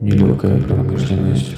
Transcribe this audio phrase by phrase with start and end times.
[0.00, 1.54] Нелегкая промышленность.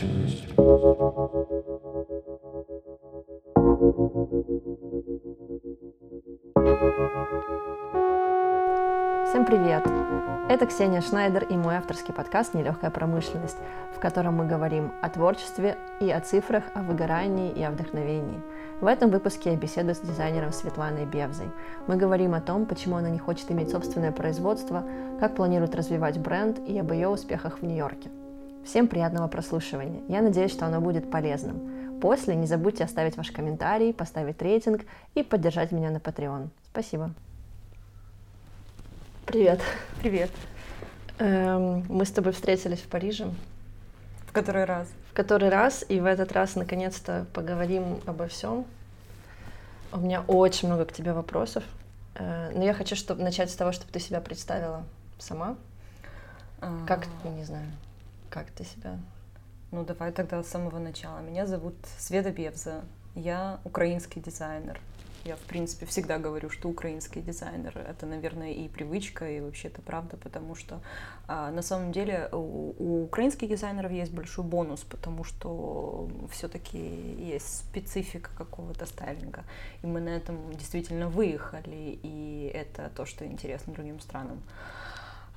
[9.28, 9.82] Всем привет!
[10.48, 13.56] Это Ксения Шнайдер и мой авторский подкаст «Нелегкая промышленность»,
[13.92, 18.40] в котором мы говорим о творчестве и о цифрах, о выгорании и о вдохновении.
[18.80, 21.48] В этом выпуске я беседую с дизайнером Светланой Бевзой.
[21.88, 24.84] Мы говорим о том, почему она не хочет иметь собственное производство,
[25.18, 28.10] как планирует развивать бренд и об ее успехах в Нью-Йорке.
[28.64, 30.02] Всем приятного прослушивания.
[30.06, 32.00] Я надеюсь, что оно будет полезным.
[32.00, 34.82] После не забудьте оставить ваш комментарий, поставить рейтинг
[35.16, 36.48] и поддержать меня на Patreon.
[36.70, 37.10] Спасибо.
[39.26, 39.60] Привет.
[40.00, 40.30] Привет.
[41.18, 43.28] Эм, мы с тобой встретились в Париже.
[44.28, 44.86] В который раз?
[45.10, 48.64] В который раз, и в этот раз наконец-то поговорим обо всем.
[49.90, 51.64] У меня очень много к тебе вопросов,
[52.14, 54.84] э, но я хочу чтобы, начать с того, чтобы ты себя представила
[55.18, 55.56] сама.
[56.60, 57.66] А, Как, не знаю,
[58.30, 58.96] как ты себя...
[59.72, 61.18] Ну, давай тогда с самого начала.
[61.18, 62.84] Меня зовут Света Бевза.
[63.16, 64.80] Я украинский дизайнер.
[65.26, 69.82] Я, в принципе, всегда говорю, что украинский дизайнер— это, наверное, и привычка, и вообще это
[69.82, 70.80] правда, потому что
[71.26, 78.30] а, на самом деле у, украинских дизайнеров есть большой бонус, потому что все-таки есть специфика
[78.38, 79.42] какого-то стайлинга,
[79.82, 84.40] и мы на этом действительно выехали, и это то, что интересно другим странам.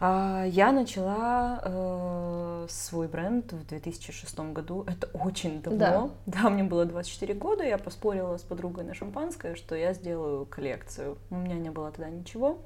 [0.01, 4.85] А, Я начала э, свой бренд в 2006 году.
[4.87, 6.11] Это очень давно.
[6.25, 6.49] Да.
[6.49, 7.63] мне было 24 года.
[7.63, 11.17] Я поспорила с подругой на шампанское, что я сделаю коллекцию.
[11.29, 12.59] У меня не было тогда ничего.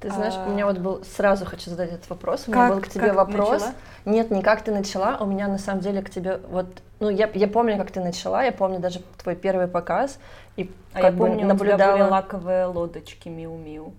[0.00, 0.46] Ты знаешь, А.
[0.48, 3.06] у меня вот был, сразу хочу задать этот вопрос, у меня Как- был к тебе
[3.08, 3.50] как вопрос.
[3.60, 3.74] начала?
[4.04, 6.66] Нет, не как ты начала, у меня на самом деле к тебе, вот,
[6.98, 10.18] ну, я, я помню, как ты начала, я помню даже твой первый показ,
[10.56, 13.92] и А как я бы помню, у тебя наблюдала, были лаковые лодочки Миу-Миу.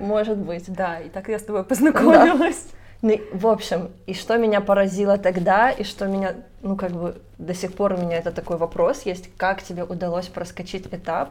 [0.00, 0.64] Может быть.
[0.72, 2.66] Да, и так я с тобой познакомилась.
[3.02, 7.16] Ну, и, в общем, и что меня поразило тогда, и что меня, ну, как бы,
[7.38, 11.30] до сих пор у меня это такой вопрос есть, как тебе удалось проскочить этап,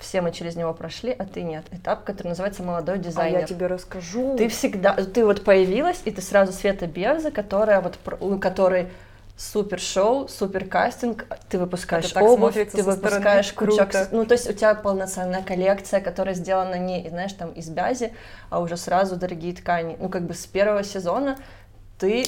[0.00, 1.64] все мы через него прошли, а ты нет.
[1.70, 3.40] Этап, который называется «Молодой А дизайнер».
[3.40, 4.36] я тебе расскажу.
[4.36, 7.98] Ты всегда, ты вот появилась, и ты сразу Света Бевза, которая вот,
[8.40, 8.88] которой
[9.36, 14.08] супер шоу, супер кастинг, ты выпускаешь обувь, ты со стороны, выпускаешь кучу, круто.
[14.12, 18.12] ну то есть у тебя полноценная коллекция, которая сделана не, знаешь, там из бязи,
[18.50, 19.96] а уже сразу дорогие ткани.
[19.98, 21.38] Ну как бы с первого сезона
[21.98, 22.24] ты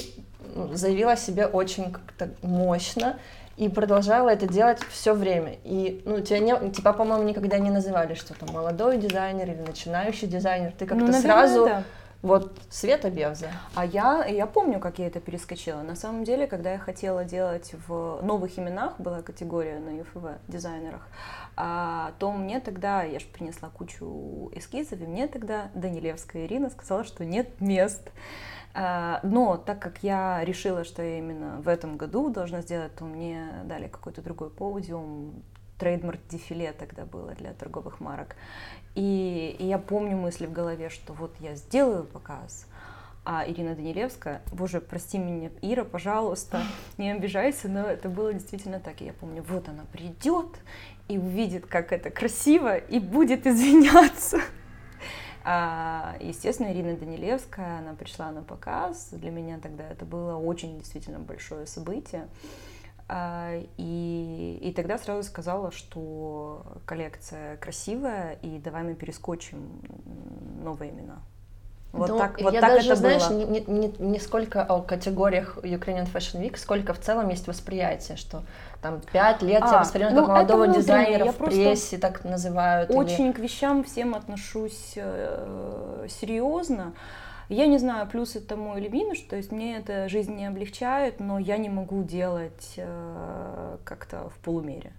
[0.73, 3.17] заявила о себе очень как-то мощно
[3.57, 5.55] и продолжала это делать все время.
[5.63, 10.27] И ну тебя не, тебя, по-моему, никогда не называли, что там молодой дизайнер или начинающий
[10.27, 10.73] дизайнер.
[10.77, 11.83] Ты как-то Ну, наверное, сразу да.
[12.25, 13.51] Вот Света Бевза.
[13.75, 15.83] А я, я помню, как я это перескочила.
[15.83, 21.07] На самом деле, когда я хотела делать в новых именах, была категория на ЮФВ дизайнерах,
[21.55, 27.03] а, то мне тогда, я же принесла кучу эскизов, и мне тогда Данилевская Ирина сказала,
[27.03, 28.09] что нет мест.
[28.73, 33.05] А, Но так как я решила, что я именно в этом году должна сделать, то
[33.05, 35.43] мне дали какой-то другой подиум,
[35.77, 38.35] трейдмарк дефиле тогда было для торговых марок.
[38.95, 42.67] И, и я помню мысли в голове, что вот я сделаю показ,
[43.25, 46.61] а Ирина Данилевская, боже, прости меня, Ира, пожалуйста,
[46.97, 49.01] не обижайся, но это было действительно так.
[49.01, 50.47] И я помню, вот она придет
[51.07, 54.39] и увидит, как это красиво, и будет извиняться.
[55.47, 59.09] А, естественно, Ирина Данилевская, она пришла на показ.
[59.11, 62.27] Для меня тогда это было очень действительно большое событие.
[63.07, 69.79] А, И, и тогда сразу сказала, что коллекция красивая, и давай мы перескочим
[70.63, 71.19] новые имена.
[71.91, 73.37] Вот Ну, так, вот я так даже, это знаешь, было.
[73.45, 78.41] Не, не, не- сколько о категориях Ukrainian Fashion Week, сколько в целом есть восприятие, что
[78.81, 82.89] там пять лет А, тебя воспринимают ну, как молодого дизайнера в прессе, так называют.
[82.89, 86.93] или- Очень к вещам всем отношусь э, серьезно.
[87.49, 91.19] Я не знаю, плюс это мой или минус, то есть мне это жизнь не облегчает,
[91.19, 94.93] но я не могу делать э, как-то в полумере.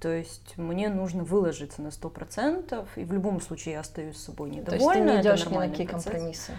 [0.00, 4.24] То есть мне нужно выложиться на сто процентов, и в любом случае я остаюсь с
[4.24, 4.82] собой То недовольна.
[4.82, 6.04] есть ты не идешь ни на какие процесс.
[6.04, 6.52] компромиссы.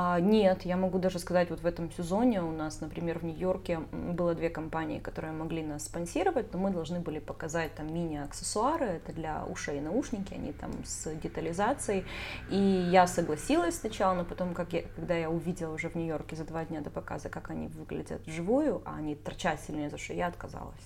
[0.00, 3.80] А, нет, я могу даже сказать, вот в этом сезоне у нас, например, в Нью-Йорке
[3.90, 9.12] было две компании, которые могли нас спонсировать, но мы должны были показать там мини-аксессуары, это
[9.12, 12.04] для ушей наушники, они там с детализацией,
[12.48, 12.56] и
[12.92, 16.64] я согласилась сначала, но потом, как я, когда я увидела уже в Нью-Йорке за два
[16.64, 20.76] дня до показа, как они выглядят вживую, а они торчат сильнее за шею, я отказалась.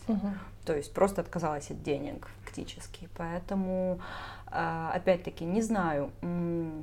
[0.65, 3.09] То есть просто отказалась от денег фактически.
[3.17, 4.01] Поэтому,
[4.53, 6.11] опять-таки, не знаю,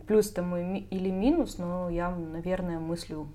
[0.08, 3.28] плюс ми- или минус, но я, наверное, мыслю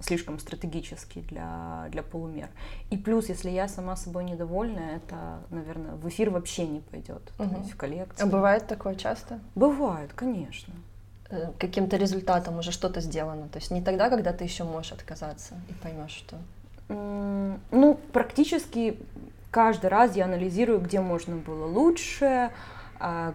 [0.00, 2.48] слишком стратегический для, для полумер.
[2.90, 7.50] И плюс, если я сама собой недовольна, это, наверное, в эфир вообще не пойдет, Мгм.
[7.50, 8.22] то есть в коллекции.
[8.22, 9.40] А бывает такое часто?
[9.56, 10.72] Бывает, конечно.
[11.30, 13.48] Э, Каким-то результатом уже что-то сделано.
[13.48, 16.36] То есть не тогда, когда ты еще можешь отказаться и поймешь, что.
[17.70, 18.98] Ну, практически
[19.50, 22.50] каждый раз я анализирую, где можно было лучше, а,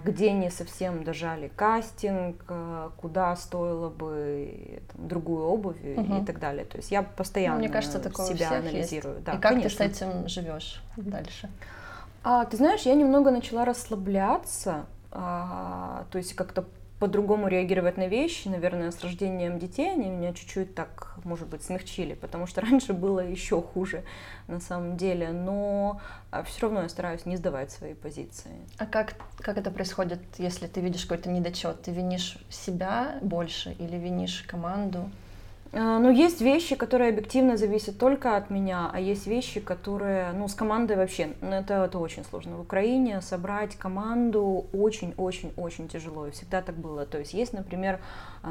[0.04, 6.24] где не совсем дожали кастинг, а, куда стоило бы там, другую обувь и- Мгм.
[6.24, 6.66] и так далее.
[6.66, 9.16] То есть я постоянно Мне кажется, такое себя анализирую.
[9.16, 9.26] есть.
[9.26, 9.70] Да, и как конечно.
[9.88, 11.50] ты с этим живешь дальше?
[12.24, 16.66] А, ты знаешь, я немного начала расслабляться, а, то есть как-то
[17.00, 18.48] по-другому реагировать на вещи.
[18.48, 23.20] Наверное, с рождением детей они меня чуть-чуть так, может быть, смягчили, потому что раньше было
[23.20, 24.04] еще хуже
[24.48, 25.30] на самом деле.
[25.32, 26.02] Но
[26.46, 28.52] все равно я стараюсь не сдавать свои позиции.
[28.78, 31.82] А как, как это происходит, если ты видишь какой-то недочет?
[31.82, 35.10] Ты винишь себя больше или винишь команду?
[35.76, 40.54] Ну, есть вещи, которые объективно зависят только от меня, а есть вещи, которые, ну, с
[40.54, 42.58] командой вообще, это, это очень сложно.
[42.58, 47.08] В Украине собрать команду очень-очень-очень тяжело, и всегда так было.
[47.08, 48.00] То есть есть, например,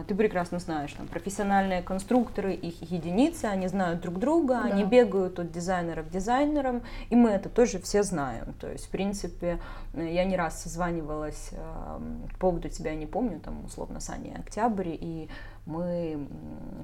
[0.08, 4.72] ты прекрасно знаешь, там, профессиональные конструкторы, их единицы, они знают друг друга, Да.
[4.72, 8.54] они бегают от дизайнера к дизайнерам, и мы это тоже все знаем.
[8.58, 9.58] То есть, в принципе,
[9.92, 11.50] э, я не раз созванивалась
[12.32, 15.28] по поводу тебя, не помню, там, условно, с Аней Октябрь, и
[15.66, 16.26] мы,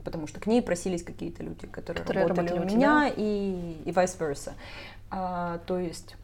[0.04, 3.90] потому что к ней просились какие-то люди, которые, Которые работали, работали у меня, и, и
[3.90, 4.52] vice versa.
[5.10, 6.16] А, то есть,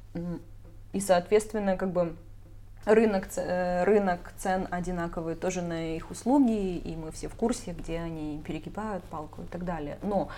[0.93, 2.15] и, соответственно, как бы
[2.85, 7.99] рынок, э, рынок цен одинаковый тоже на их услуги, и мы все в курсе, где
[7.99, 9.99] они перегибают палку и так далее.
[10.03, 10.29] Но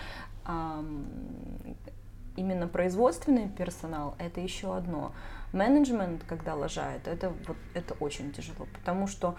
[2.37, 5.11] именно производственный персонал это еще одно.
[5.51, 9.35] Менеджмент, когда лажает, это, вот, это очень тяжело, потому что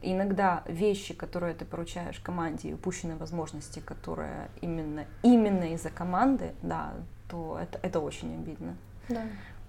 [0.00, 6.92] иногда вещи, которые ты поручаешь команде, и упущенные возможности, которые именно, именно из-за команды, да,
[7.28, 8.76] то это, это очень обидно.
[9.08, 9.22] Да.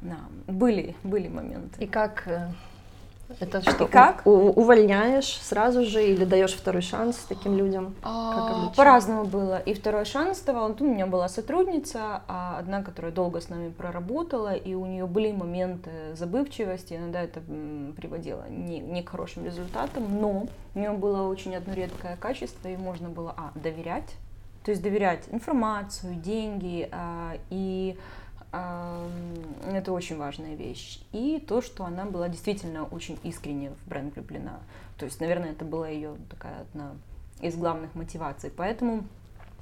[0.04, 0.18] Да,
[0.48, 1.84] были, были моменты.
[1.84, 2.50] И как э,
[3.40, 3.86] это что?
[3.86, 4.28] И как?
[4.28, 7.96] у- увольняешь сразу же или даешь второй шанс таким людям?
[8.04, 8.72] А?
[8.76, 9.60] По-разному было.
[9.60, 10.76] И второй шанс давал.
[10.78, 15.06] Ну, у меня была сотрудница, а одна, которая долго с нами проработала, и у нее
[15.06, 17.40] были моменты забывчивости, иногда это
[17.96, 22.76] приводило не, не к хорошим результатам, но у нее было очень одно редкое качество, и
[22.76, 24.10] можно было, а, доверять,
[24.66, 27.98] то есть доверять информацию, деньги, а, и
[28.54, 31.00] это очень важная вещь.
[31.12, 34.60] И то, что она была действительно очень искренне в бренд влюблена.
[34.98, 36.92] То есть, наверное, это была ее такая одна
[37.42, 38.52] из главных мотиваций.
[38.56, 39.04] Поэтому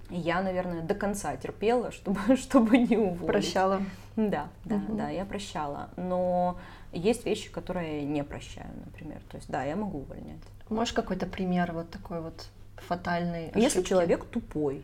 [0.09, 3.25] я, наверное, до конца терпела, чтобы, чтобы не уволить.
[3.27, 3.81] Прощала.
[4.17, 4.97] Да, да, Мгм.
[4.97, 5.89] да, я прощала.
[5.95, 6.57] Но
[6.91, 9.21] есть вещи, которые я не прощаю, например.
[9.29, 10.41] То есть, да, я могу увольнять.
[10.69, 13.45] Можешь какой-то пример вот такой вот фатальный?
[13.55, 13.89] Если ошибки?
[13.89, 14.83] человек тупой,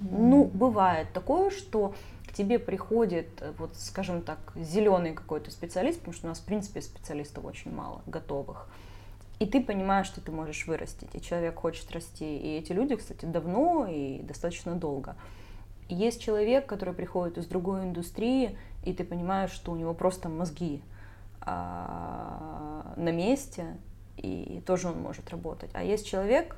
[0.00, 0.30] М.
[0.30, 1.94] Ну, бывает такое, что
[2.30, 6.44] к тебе приходит, э, вот, скажем так, зеленый какой-то специалист, потому что у нас, в
[6.44, 8.68] принципе, специалистов очень мало, готовых.
[9.40, 12.38] И ты понимаешь, что ты можешь вырастить, и человек хочет расти.
[12.38, 15.16] И эти люди, кстати, давно и достаточно долго.
[15.88, 20.82] Есть человек, который приходит из другой индустрии, и ты понимаешь, что у него просто мозги
[21.40, 23.76] а, на месте,
[24.18, 25.70] и тоже он может работать.
[25.72, 26.56] А есть человек,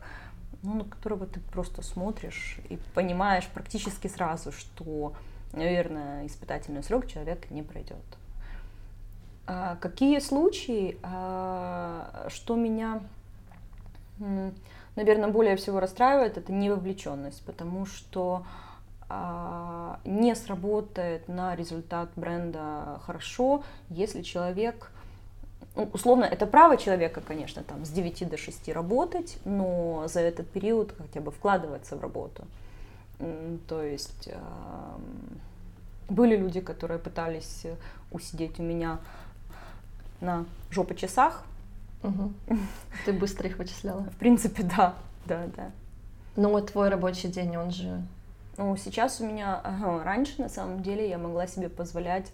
[0.63, 5.15] ну, на которого ты просто смотришь и понимаешь практически сразу, что,
[5.53, 7.97] наверное, испытательный срок человек не пройдет.
[9.47, 13.01] А какие случаи, а, что меня,
[14.97, 18.45] наверное, более всего расстраивает, это невовлеченность, потому что
[19.09, 24.91] а, не сработает на результат бренда хорошо, если человек
[25.75, 30.49] ну, условно, это право человека, конечно, там с 9 до 6 работать, но за этот
[30.51, 32.45] период хотя бы вкладываться в работу.
[33.69, 34.29] То есть
[36.09, 37.75] были люди, которые пытались э,
[38.11, 38.99] усидеть у меня
[40.21, 41.45] на жопочасах.
[42.03, 42.35] Мгм.
[43.05, 44.03] Ты быстро их вычисляла.
[44.03, 44.95] В принципе, да,
[45.27, 45.71] да, да.
[46.37, 48.03] Но вот твой рабочий день, он же...
[48.59, 52.31] Ну, сейчас у меня, ага, раньше на самом деле я могла себе позволять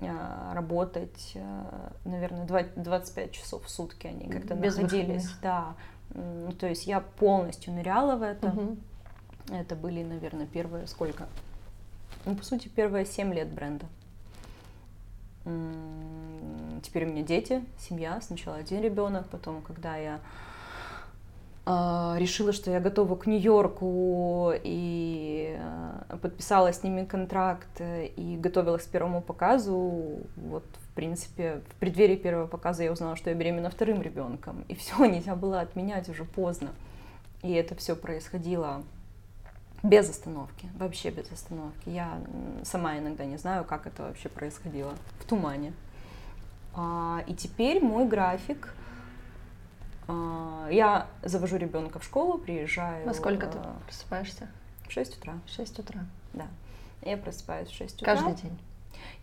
[0.00, 1.64] э, работать, э,
[2.04, 5.24] наверное, два- 25 часов в сутки они как-то Без находились.
[5.24, 5.40] выходных.
[5.42, 5.74] Да.
[6.58, 8.48] То есть я полностью ныряла в это.
[8.48, 8.78] Мгм.
[9.50, 11.26] Это были, наверное, первые сколько?
[12.24, 13.86] Ну, по сути, первые 7 лет бренда.
[16.82, 18.20] Теперь у меня дети, семья.
[18.20, 20.20] Сначала один ребенок, потом, когда я
[21.64, 28.36] а, решила, что я готова к Нью-Йорку и а, подписала с ними контракт э, и
[28.36, 30.20] готовилась к первому показу.
[30.36, 34.64] Вот, в принципе, в преддверии первого показа я узнала, что я беременна вторым ребенком.
[34.68, 36.70] И все, нельзя было отменять уже поздно.
[37.42, 38.82] И это все происходило
[39.88, 41.88] Без остановки, вообще без остановки.
[41.88, 42.20] Я
[42.64, 44.94] сама иногда не знаю, как это вообще происходило.
[45.20, 45.72] В тумане.
[46.74, 48.74] А, и теперь мой график.
[50.08, 53.06] А, я завожу ребенка в школу, приезжаю.
[53.06, 54.48] Во сколько ты просыпаешься?
[54.86, 55.34] В 6 утра.
[55.46, 56.00] В 6 утра.
[56.32, 56.46] Да.
[57.02, 58.14] Я просыпаюсь в 6 утра.
[58.14, 58.58] Каждый день?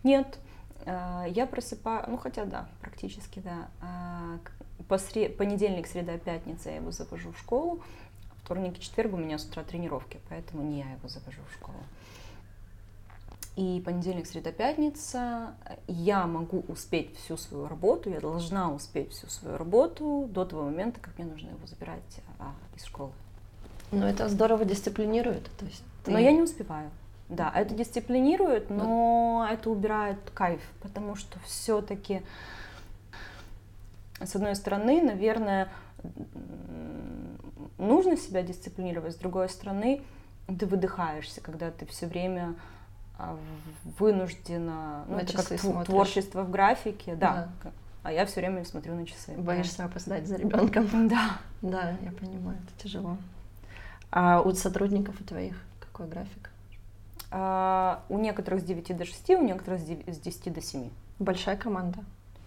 [0.02, 0.38] Нет.
[0.86, 3.68] Я просыпаю, ну хотя да, практически да.
[4.88, 5.30] По сре...
[5.30, 7.82] Понедельник, среда, пятница я его завожу в школу.
[8.44, 11.78] Вторник и четверг у меня с утра тренировки, поэтому не я его завожу в школу.
[13.56, 15.54] И понедельник, среда, пятница
[15.86, 21.00] я могу успеть всю свою работу, я должна успеть всю свою работу до того момента,
[21.00, 22.02] как мне нужно его забирать
[22.38, 23.12] а, из школы.
[23.92, 25.48] Ну, это здорово дисциплинирует.
[25.56, 26.10] То есть ты...
[26.10, 26.90] Но я не успеваю.
[27.30, 29.48] Да, это дисциплинирует, но, но...
[29.50, 32.20] это убирает кайф, потому что все-таки,
[34.20, 35.70] с одной стороны, наверное,
[37.78, 40.02] нужно себя дисциплинировать, с другой стороны,
[40.46, 42.54] ты выдыхаешься, когда ты все время
[43.18, 43.38] а,
[43.98, 45.86] вынуждена, ну, на это как смотришь.
[45.86, 47.48] творчество в графике, да.
[47.62, 47.70] да.
[48.02, 49.32] А я все время смотрю на часы.
[49.36, 49.84] Боишься да.
[49.86, 50.88] опоздать за ребенком.
[51.08, 51.38] Да.
[51.62, 53.16] Да, я понимаю, это тяжело.
[54.10, 56.50] А у сотрудников у твоих какой график?
[57.30, 60.90] А, у некоторых с 9 до 6, у некоторых с 10 до 7.
[61.18, 62.00] Большая команда?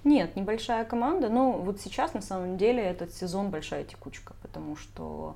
[0.04, 5.36] Нет, небольшая команда, но вот сейчас на самом деле этот сезон большая текучка, потому что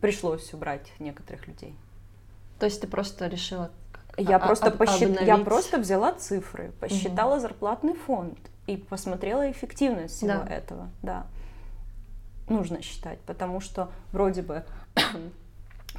[0.00, 1.74] пришлось убрать некоторых людей.
[2.58, 3.70] То есть ты просто решила
[4.16, 5.20] я просто посчит...
[5.22, 7.40] я просто взяла цифры, посчитала угу.
[7.40, 10.46] зарплатный фонд и посмотрела эффективность всего да.
[10.46, 10.90] этого.
[11.02, 11.26] Да,
[12.48, 14.64] нужно считать, потому что вроде бы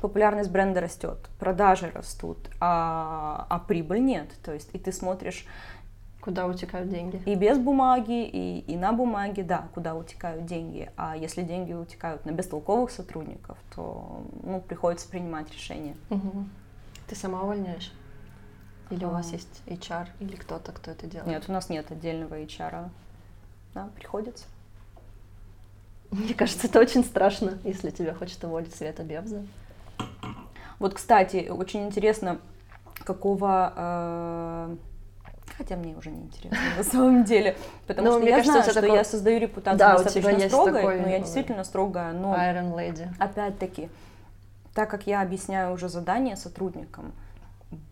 [0.01, 4.29] популярность бренда растет, продажи растут, а, а прибыль нет.
[4.43, 5.45] То есть и ты смотришь
[6.23, 7.21] Куда утекают деньги?
[7.25, 10.89] И без бумаги, и, и на бумаге, да, куда утекают деньги.
[10.95, 15.97] А если деньги утекают на бестолковых сотрудников, то ну, приходится принимать решения.
[16.09, 16.45] Угу.
[17.07, 17.91] Ты сама увольняешь?
[18.89, 19.09] Или а...
[19.09, 19.33] у вас а.
[19.33, 21.27] есть HR или кто-то, кто это делает?
[21.27, 22.87] Нет, у нас нет отдельного HR.
[23.73, 24.45] Да, приходится.
[26.09, 29.45] Мне кажется, это очень страшно, если тебя хочет уволить Света Бевза.
[30.79, 32.39] Вот, кстати, очень интересно,
[33.03, 34.75] какого э,
[35.57, 37.55] Хотя мне уже не интересно на самом деле,
[37.85, 38.95] потому но ну, что я знаю, что такой...
[38.95, 40.99] я создаю репутацию да, достаточно строгой, такой...
[41.01, 43.07] но я действительно строгая, но Iron Lady.
[43.19, 43.89] опять-таки,
[44.73, 47.13] так как я объясняю уже задание сотрудникам,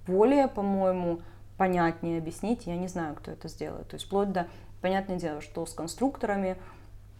[0.08, 1.20] более, по-моему,
[1.58, 3.88] понятнее объяснить, я не знаю, кто это сделает.
[3.88, 4.48] То есть вплоть до,
[4.82, 6.58] понятное дело, что с конструкторами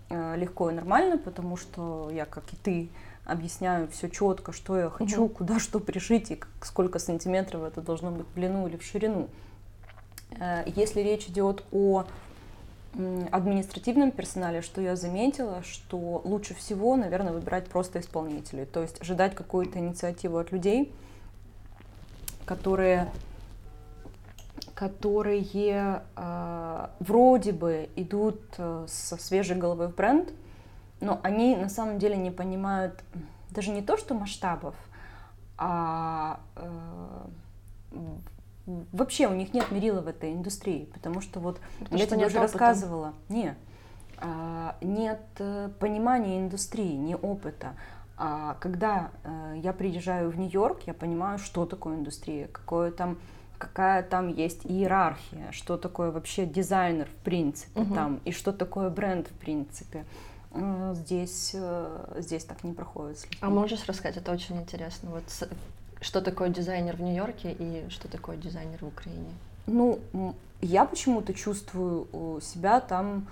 [0.10, 2.90] э, легко и нормально, потому что я, как и ты,
[3.26, 5.36] объясняю все четко, что я хочу, угу.
[5.36, 9.30] куда что пришить и сколько сантиметров это должно быть в длину или в ширину.
[10.40, 12.06] Э, если речь идет о
[13.32, 19.34] административном персонале, что я заметила, что лучше всего, наверное, выбирать просто исполнителей, то есть ожидать
[19.34, 20.94] какую-то инициативу от людей,
[22.46, 23.10] которые,
[24.76, 30.34] которые э, вроде бы идут э, со свежей головой в бренд,
[31.00, 33.02] но они на самом деле не понимают
[33.52, 34.76] даже не то, что масштабов,
[35.58, 37.26] а э,
[38.65, 42.27] вообще у них нет мерила в этой индустрии, потому что вот потому я что тебе
[42.27, 42.53] уже опыта.
[42.53, 43.56] рассказывала, не,
[44.18, 47.74] а, нет э, понимания индустрии, не опыта.
[48.18, 53.18] А когда э, я приезжаю в Нью-Йорк, я понимаю, что такое индустрия, какое там
[53.58, 57.94] какая там есть иерархия, что такое вообще дизайнер в принципе угу.
[57.94, 60.06] там, и что такое бренд в принципе.
[60.51, 61.56] Э, здесь,
[62.18, 63.27] здесь так не проходит.
[63.39, 65.12] А можешь рассказать, это очень интересно.
[65.12, 65.50] Вот
[66.01, 69.31] что такое дизайнер в Нью-Йорке и что такое дизайнер в Украине?
[69.67, 70.00] Ну,
[70.62, 73.27] я почему-то чувствую себя там...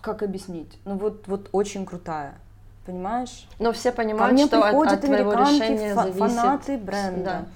[0.00, 0.78] Как объяснить?
[0.84, 2.34] Ну вот, вот очень крутая,
[2.84, 3.48] понимаешь?
[3.58, 6.18] Но все понимают, что от, от твоего решения зависит...
[6.18, 7.24] фанаты бренда.
[7.24, 7.46] Да а,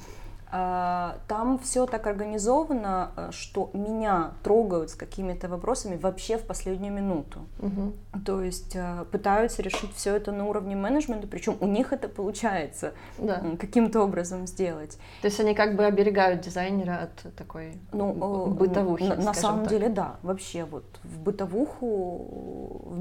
[0.50, 7.40] там все так организовано, э, что меня трогают с какими-то вопросами вообще в последнюю минуту.
[7.58, 8.20] Угу.
[8.24, 12.94] То есть э, пытаются решить все это на уровне менеджмента, причем у них это получается
[13.18, 13.42] да.
[13.58, 14.98] каким-то образом сделать.
[15.20, 19.04] То есть они как бы оберегают дизайнера от такой ну, бытовухи.
[19.04, 19.70] На, на самом так.
[19.70, 22.94] деле, да, вообще вот в бытовуху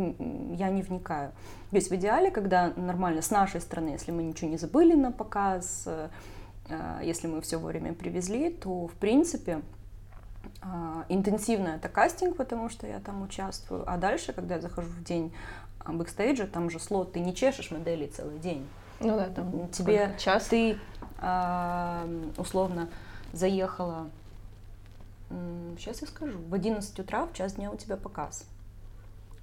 [0.55, 1.31] я не вникаю.
[1.69, 5.11] То есть в идеале, когда нормально с нашей стороны, если мы ничего не забыли на
[5.11, 6.09] показ, э, Э,
[7.03, 9.61] если мы все вовремя привезли, то в принципе
[10.61, 15.03] э, интенсивно это кастинг, потому что я там участвую, а дальше, когда я захожу в
[15.03, 15.33] день
[15.85, 18.67] э, бэкстейджа, там же слот, ты не чешешь модели целый день.
[18.99, 20.47] Ну да, там тебе час.
[20.47, 20.79] Ты
[22.37, 22.89] условно
[23.33, 24.09] заехала,
[25.77, 28.45] сейчас я скажу, в 11 утра в час дня у тебя показ.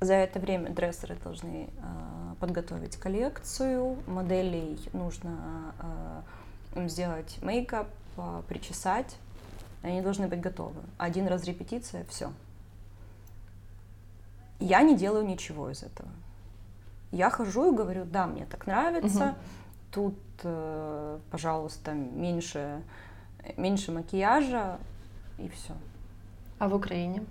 [0.01, 6.21] За это время дрессеры должны э, подготовить коллекцию, моделей нужно э,
[6.77, 9.17] им сделать мейкап, э, причесать,
[9.83, 10.81] они должны быть готовы.
[10.99, 12.33] Один раз репетиция, все.
[14.61, 16.09] Я не делаю ничего из этого.
[17.11, 19.37] Я хожу и говорю, да, мне так нравится, угу.
[19.93, 22.83] тут, э, пожалуйста, меньше,
[23.57, 24.79] меньше макияжа
[25.39, 25.75] и все.
[26.59, 27.25] А в Украине?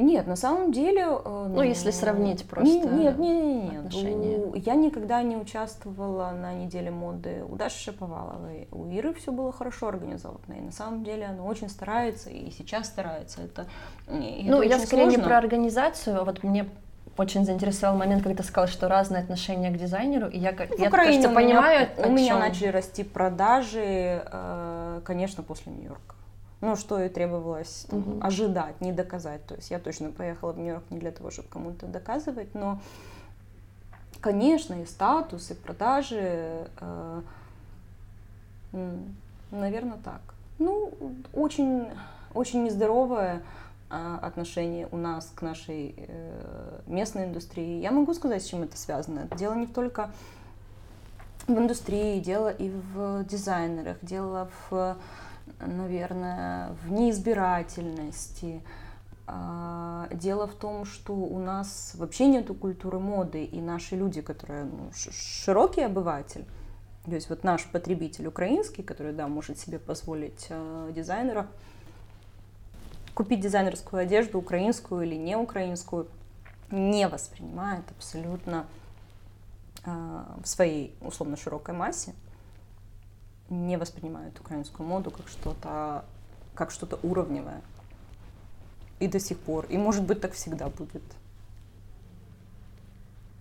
[0.00, 1.02] Нет, на самом деле...
[1.02, 3.86] Э, ну, если сравнить просто Нет, нет, нет, нет.
[3.86, 4.52] Отношения.
[4.56, 8.68] Я никогда не участвовала на неделе моды у Даши Шаповаловой.
[8.72, 10.54] У Иры все было хорошо организовано.
[10.54, 13.42] И на самом деле она очень старается, и сейчас старается.
[13.42, 13.66] Это,
[14.08, 15.18] ну, я скорее сложно.
[15.18, 16.68] не про организацию, а вот мне
[17.16, 20.88] очень заинтересовал момент, когда ты сказал, что разные отношения к дизайнеру, и я, в я
[20.88, 26.14] Украине кажется, понимаю, у меня, у меня начали расти продажи, э, конечно, после Нью-Йорка
[26.60, 28.18] ну, что и требовалось там, угу.
[28.20, 29.44] ожидать, не доказать.
[29.46, 32.80] То есть я точно поехала в Нью-Йорк не для того, чтобы кому-то доказывать, но,
[34.20, 37.22] конечно, и статус, и продажи, э,
[39.50, 40.20] наверное, так.
[40.58, 40.92] Ну,
[41.32, 41.88] очень,
[42.34, 43.42] очень нездоровое
[43.88, 47.80] э, отношение у нас к нашей э, местной индустрии.
[47.80, 49.28] Я могу сказать, с чем это связано.
[49.34, 50.10] Дело не только
[51.46, 54.98] в индустрии, дело и в дизайнерах, дело в
[55.58, 58.62] наверное, в неизбирательности.
[59.26, 64.64] А, дело в том, что у нас вообще нету культуры моды, и наши люди, которые
[64.64, 66.44] ну, широкий обыватель,
[67.04, 71.46] то есть вот наш потребитель украинский, который, да, может себе позволить э, дизайнера,
[73.14, 76.08] купить дизайнерскую одежду, украинскую или не украинскую,
[76.70, 78.66] не воспринимает абсолютно
[79.84, 79.90] э,
[80.42, 82.14] в своей условно широкой массе
[83.50, 86.04] не воспринимают украинскую моду как что-то
[86.54, 87.62] как что-то уровневое.
[88.98, 89.64] И до сих пор.
[89.70, 91.02] И может быть так всегда будет.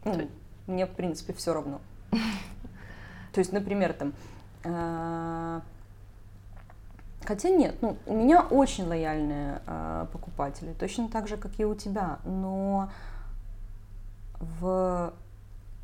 [0.06, 0.30] Ну,
[0.68, 1.82] мне, в принципе, все равно.
[3.34, 4.14] То есть, например, там...
[4.64, 5.60] Э,
[7.26, 11.76] хотя нет, ну, у меня очень лояльные э, покупатели, точно так же, как и у
[11.76, 12.20] тебя.
[12.24, 12.90] Но
[14.40, 15.14] в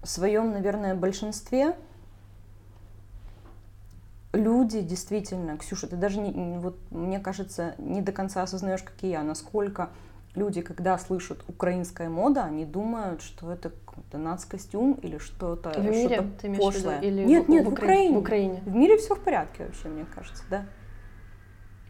[0.03, 1.75] своем, наверное, большинстве
[4.35, 9.09] люди действительно, Ксюша, ты даже не, вот мне кажется, не до конца осознаешь, как и
[9.09, 9.89] я, насколько
[10.35, 16.15] люди, когда слышат украинская мода, они думают, что это какой-то нацкостюм или что-то в мире,
[16.15, 16.99] что ты пошлое.
[16.99, 18.15] Или нет, в, нет, в, в, Украине.
[18.15, 18.61] в Украине.
[18.65, 20.65] В мире все в порядке вообще, мне кажется, да.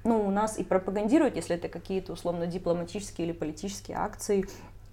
[0.03, 4.45] Ну, у нас и пропагандируют, если это какие-то условно дипломатические или политические акции,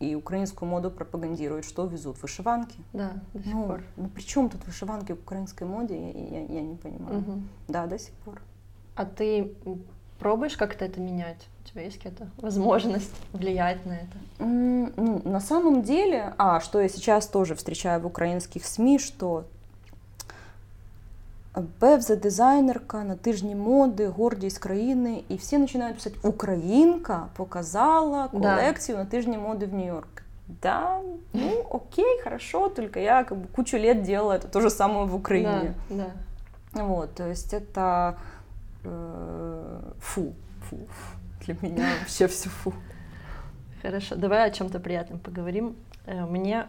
[0.03, 2.77] и украинскую моду пропагандируют, что везут вышиванки.
[2.93, 3.83] Да, до сих ну, пор.
[3.97, 7.19] Ну при чем тут вышиванки в украинской моде, я, я, я не понимаю.
[7.19, 7.41] Угу.
[7.69, 8.43] Да, до сих пор.
[8.97, 9.55] А ты
[10.19, 11.49] пробуешь как-то это менять?
[11.65, 14.19] У тебя есть какая-то возможность влиять на это?
[14.39, 19.47] Mm, ну, на самом деле, а, что я сейчас тоже встречаю в украинских СМИ, что
[21.82, 29.04] Бевза дизайнерка на тижні моди, гордість країни, і всі починають писати Українка показала колекцію да.
[29.04, 30.24] на тижні моды в Нью-Йорк.
[30.62, 31.02] Да,
[31.34, 35.16] ну окей, хорошо, только я как бы кучу лет делала это то же самое в
[35.16, 35.74] Украине.
[35.90, 36.06] Да,
[36.74, 36.84] да.
[36.84, 38.16] Вот, то есть это
[38.86, 40.34] э, фу,
[40.70, 40.78] фу,
[41.46, 42.74] для меня вообще все фу.
[43.82, 45.76] Хорошо, давай о чем-то приятном поговорим.
[46.06, 46.68] Э, мне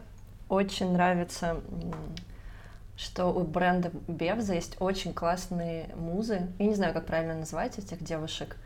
[0.49, 1.61] очень нравится
[2.96, 6.48] что у бренда Бевза есть очень классные музы.
[6.60, 8.58] Я не знаю, как правильно назвать этих девушек.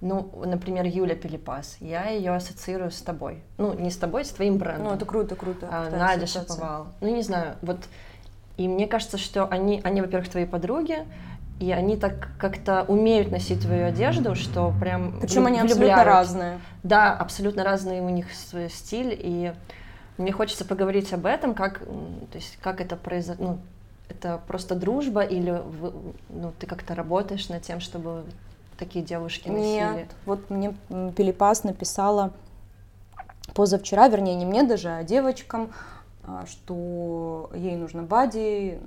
[0.00, 1.76] Ну, например, Юля Пелепас.
[1.80, 3.42] Я ее ассоциирую с тобой.
[3.56, 4.84] Ну, не с тобой, с твоим брендом.
[4.84, 5.68] Ну, это круто, круто.
[5.70, 6.88] А, Надя Шаповал.
[7.00, 7.78] Ну, не знаю, вот...
[8.56, 11.06] И мне кажется, что они, они во-первых, твои подруги,
[11.60, 16.60] и они так как-то умеют носить твою одежду, что прям Причем они абсолютно разные.
[16.82, 19.52] Да, абсолютно разные у них свой стиль, и
[20.18, 23.58] мне хочется поговорить об этом, как, то есть, как это произошло, ну,
[24.08, 25.62] это просто дружба или
[26.28, 28.24] ну, ты как-то работаешь над тем, чтобы
[28.78, 29.98] такие девушки носили?
[29.98, 30.74] Нет, вот мне
[31.16, 32.32] Пелепас написала
[33.54, 35.72] позавчера, вернее, не мне даже, а девочкам,
[36.24, 38.78] а, что ей нужно бади,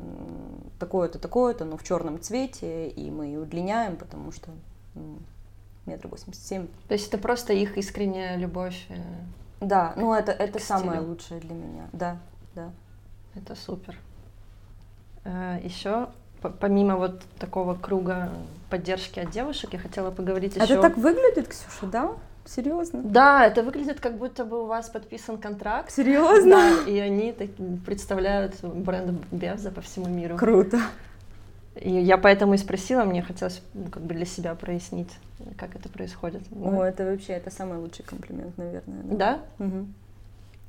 [0.79, 4.51] такое-то, такое-то, но в черном цвете, и мы ее удлиняем, потому что
[5.85, 6.67] метр восемьдесят семь.
[6.87, 8.87] То есть это просто их искренняя любовь?
[9.61, 12.17] Да, ну это, это самое лучшее для меня, да,
[12.55, 12.71] да.
[13.35, 13.97] Это супер.
[15.23, 16.09] Э, Еще
[16.41, 18.29] помимо вот такого круга
[18.69, 20.73] поддержки от девушек, я хотела поговорить еще...
[20.73, 22.11] Это так выглядит, Ксюша, да?
[22.45, 23.01] Серьезно?
[23.03, 25.91] Да, это выглядит как будто бы у вас подписан контракт.
[25.91, 26.55] Серьезно?
[26.85, 27.49] Да, и они так,
[27.85, 30.37] представляют бренд Бевза по всему миру.
[30.37, 30.79] Круто.
[31.75, 35.11] И я поэтому и спросила, мне хотелось ну, как бы для себя прояснить,
[35.57, 36.43] как это происходит.
[36.51, 39.03] О, это вообще, это самый лучший комплимент, наверное.
[39.03, 39.39] Да?
[39.59, 39.85] Угу.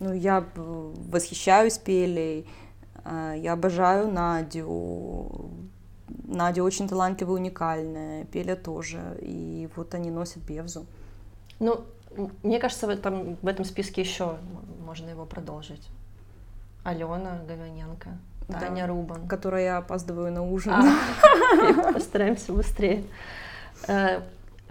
[0.01, 2.47] Ну, я б- восхищаюсь Пелей,
[3.05, 5.51] а, я обожаю Надю.
[6.25, 9.17] Надя очень талантливая, уникальная, Пеля тоже.
[9.21, 10.87] И вот они носят Бевзу.
[11.59, 11.81] Ну,
[12.43, 14.37] мне кажется, в этом, в этом списке еще
[14.85, 15.89] можно его продолжить.
[16.85, 18.11] Алена Говяненко,
[18.53, 18.61] Да.
[18.61, 19.27] Таня Рубан.
[19.29, 20.73] Которой я опаздываю на ужин.
[20.73, 23.05] А, Постараемся быстрее.
[23.89, 24.21] Э,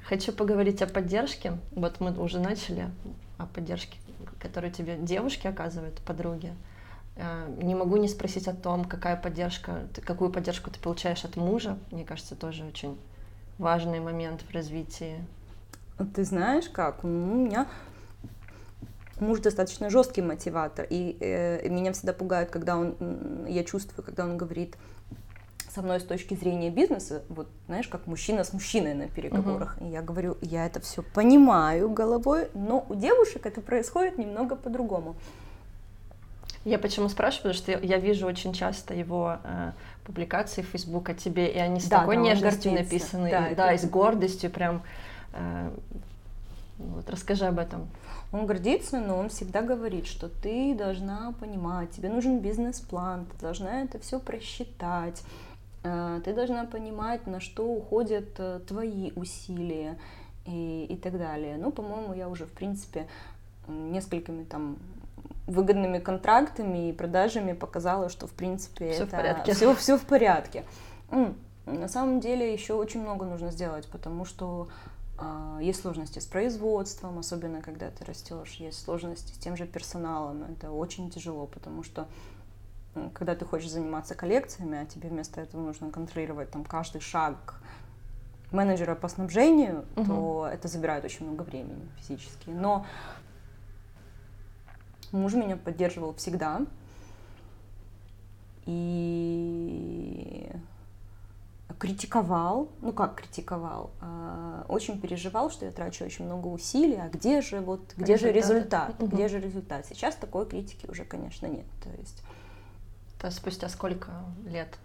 [0.03, 1.57] Хочу поговорить о поддержке.
[1.71, 2.89] Вот мы уже начали
[3.37, 3.97] о поддержке,
[4.39, 6.53] которую тебе девушки оказывают, подруги.
[7.15, 11.77] Э, Не могу не спросить о том, какая поддержка, какую поддержку ты получаешь от мужа.
[11.91, 12.99] Мне кажется, тоже очень
[13.57, 15.23] важный момент в развитии.
[16.15, 17.03] Ты знаешь как?
[17.03, 17.67] Ну, у меня
[19.21, 22.95] муж достаточно жесткий мотиватор, и э, меня всегда пугает, когда он,
[23.47, 24.75] я чувствую, когда он говорит
[25.73, 29.77] со мной с точки зрения бизнеса, вот знаешь, как мужчина с мужчиной на переговорах.
[29.79, 35.15] И я говорю, я это все понимаю головой, но у девушек это происходит немного по-другому.
[36.65, 39.71] Я почему спрашиваю, потому что я, я вижу очень часто его э,
[40.03, 43.55] публикации в Facebook о тебе, и они с Да, такой да, нежностью написаны, Да, и,
[43.55, 44.81] да, и это- с гордостью прям.
[46.95, 47.89] Вот расскажи об этом.
[48.31, 53.81] Он гордится, но он всегда говорит, что ты должна понимать, тебе нужен бизнес-план, ты должна
[53.81, 55.23] это все просчитать,
[55.83, 59.97] э, ты должна понимать, на что уходят э, твои усилия
[60.45, 61.57] и, и так далее.
[61.57, 63.07] Ну, по-моему, я уже, в принципе,
[63.67, 64.77] несколькими там
[65.47, 69.53] выгодными контрактами и продажами показала, что, в принципе, Всё в это порядке.
[69.53, 70.63] Все, все в порядке.
[71.65, 74.69] На самом деле еще очень много нужно сделать, потому что
[75.61, 80.43] есть сложности с производством, особенно когда ты растешь, есть сложности с тем же персоналом.
[80.43, 82.07] Это очень тяжело, потому что
[83.13, 87.61] когда ты хочешь заниматься коллекциями, а тебе вместо этого нужно контролировать там каждый шаг
[88.51, 90.05] менеджера по снабжению, Мгм.
[90.05, 92.49] то это забирает очень много времени физически.
[92.49, 92.85] Но
[95.11, 96.61] муж меня поддерживал всегда.
[98.65, 100.51] И
[101.81, 107.41] критиковал, ну как критиковал, а, очень переживал, что я трачу очень много усилий, а где
[107.41, 108.37] же вот, где же Результаты.
[108.53, 109.09] результат, Мгм.
[109.09, 109.85] где же результат?
[109.87, 111.65] Сейчас такой критики уже, конечно, нет.
[111.83, 112.21] То есть,
[113.17, 114.11] Это спустя сколько
[114.45, 114.77] лет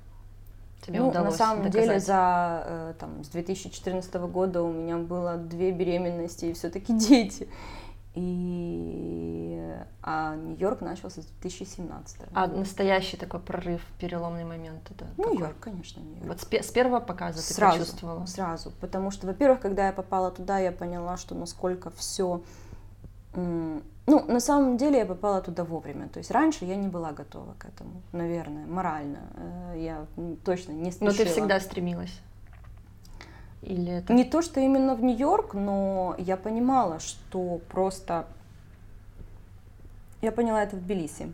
[0.87, 1.87] тебе ну, удалось на самом доказать?
[1.87, 7.47] деле за э, там с 2014 года у меня было две беременности и все-таки дети.
[8.17, 12.17] И а Нью-Йорк начался с 2017.
[12.33, 15.07] А настоящий такой прорыв, переломный момент это?
[15.19, 16.29] Нью-Йорк, конечно, Нью-Йорк.
[16.29, 18.27] Вот с, с первого показа ты сразу, почувствовала?
[18.27, 22.41] сразу, потому что, во-первых, когда я попала туда, я поняла, что насколько все,
[23.35, 27.55] ну, на самом деле я попала туда вовремя, то есть раньше я не была готова
[27.59, 30.07] к этому, наверное, морально, Э, я
[30.45, 31.11] точно не спешила.
[31.11, 32.21] Но ты всегда стремилась?
[33.63, 34.13] Или это...
[34.13, 38.27] Не то, что именно в Нью-Йорк, но я понимала, что просто...
[40.23, 41.33] Я поняла это в Тбилиси.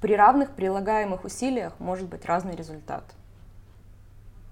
[0.00, 3.04] При равных прилагаемых усилиях может быть разный результат.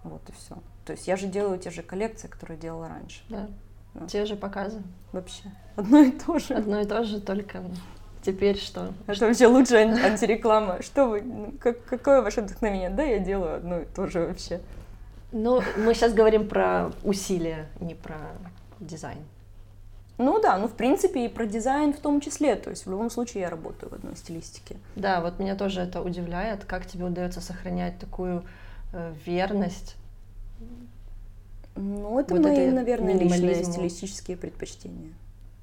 [0.02, 0.56] Вот и все.
[0.84, 3.22] То есть я же делаю те же коллекции, которые делала раньше.
[3.28, 3.46] Да.
[3.94, 4.06] Да.
[4.06, 4.82] Те же показы.
[5.12, 5.44] Вообще.
[5.76, 6.54] Одно и то же.
[6.54, 7.62] Одно и то же, только
[8.22, 8.92] теперь что?
[9.06, 10.82] Это вообще лучшая ан- антиреклама.
[10.82, 12.90] Что вы, ну, как- какое ваше вдохновение?
[12.90, 14.60] Да, я делаю одно и то же вообще.
[15.32, 18.16] Ну, мы сейчас говорим про усилия, не про
[18.80, 19.18] дизайн.
[20.18, 22.56] Ну да, ну в принципе и про дизайн в том числе.
[22.56, 24.76] То есть в любом случае я работаю в одной стилистике.
[24.94, 28.42] Да, вот меня тоже это удивляет, как тебе удается сохранять такую
[28.94, 29.96] э, верность.
[31.74, 35.12] Ну, это Вот мои, это наверное, личные стилистические предпочтения.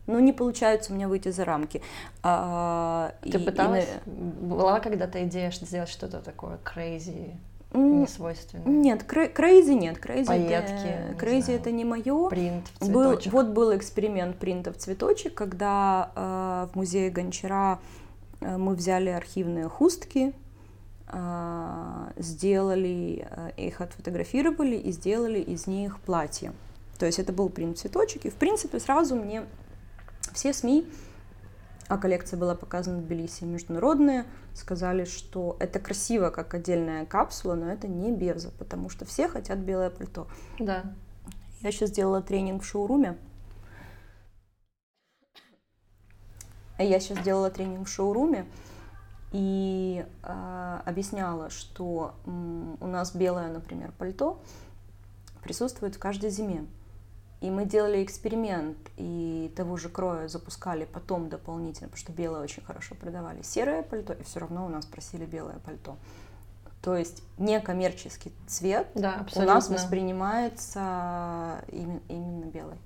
[0.06, 1.82] Ну, не получается у меня выйти за рамки.
[2.22, 3.88] А, Ты и- и, пыталась?
[4.06, 4.14] на-
[4.56, 7.32] Была когда-то идея сделать что-то такое crazy,
[7.74, 8.66] М, несвойственное?
[8.66, 9.98] Нет, crazy нет.
[9.98, 11.60] Crazy это, не знаю.
[11.60, 12.30] это не мое.
[12.30, 17.80] Принт в Был, вот был эксперимент принта в цветочек, когда э, в музее Гончара
[18.42, 20.34] э, мы взяли архивные хустки,
[21.08, 26.54] э, сделали, э, их отфотографировали и сделали из них платье.
[27.00, 29.44] То есть это был принт в цветочек, и в принципе сразу мне
[30.34, 30.86] все СМИ,
[31.88, 37.72] а коллекция была показана в Тбилиси, международные, сказали, что это красиво как отдельная капсула, но
[37.72, 40.28] это не Бевза, потому что все хотят белое пальто.
[40.60, 40.84] Да.
[41.62, 43.18] Я сейчас сделала тренинг в шоуруме.
[46.78, 48.46] Я сейчас делала тренинг в шоуруме
[49.32, 54.42] и э, объясняла, что м, у нас белое, например, пальто
[55.44, 56.66] присутствует в каждой зиме.
[57.44, 62.64] И мы делали эксперимент, и того же кроя запускали потом дополнительно, потому что белое очень
[62.64, 63.42] хорошо продавали.
[63.42, 65.98] Серое пальто, и все равно у нас просили белое пальто.
[66.82, 69.56] То есть некоммерческий цвет Да, у абсолютно.
[69.56, 72.78] нас воспринимается именно, именно белый.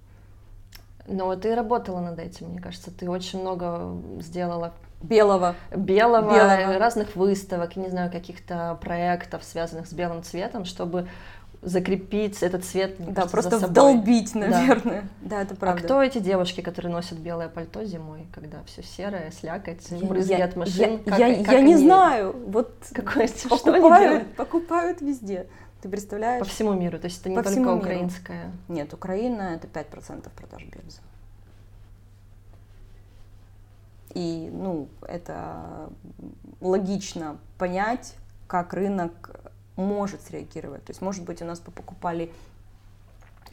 [1.06, 5.54] Но ты работала над этим, мне кажется, ты очень много сделала Белого.
[5.76, 6.80] белого, Белого.
[6.80, 11.08] разных выставок, не знаю, каких-то проектов, связанных с белым цветом, чтобы
[11.62, 14.40] закрепить этот цвет, Да, кажется, просто вдолбить, Да.
[14.48, 15.04] наверное.
[15.22, 15.84] Да, это А правда.
[15.84, 20.46] кто эти девушки, которые носят белое пальто зимой, когда все серое, слякоть, Я- брызги я-
[20.46, 20.92] от машин?
[20.92, 22.36] Я, Как- я- как я не знаю.
[22.48, 25.48] Вот Какое, покупают, покупают везде.
[25.82, 26.48] Ты По представляешь?
[26.48, 27.80] всему миру, то есть это не По только всему миру.
[27.80, 28.52] украинская.
[28.68, 30.98] Нет, Украина это 5% продаж биржи.
[34.14, 35.90] И, ну, это
[36.62, 38.16] логично понять,
[38.48, 39.47] как рынок
[39.78, 40.84] может среагировать.
[40.84, 42.32] То есть, может быть, у нас покупали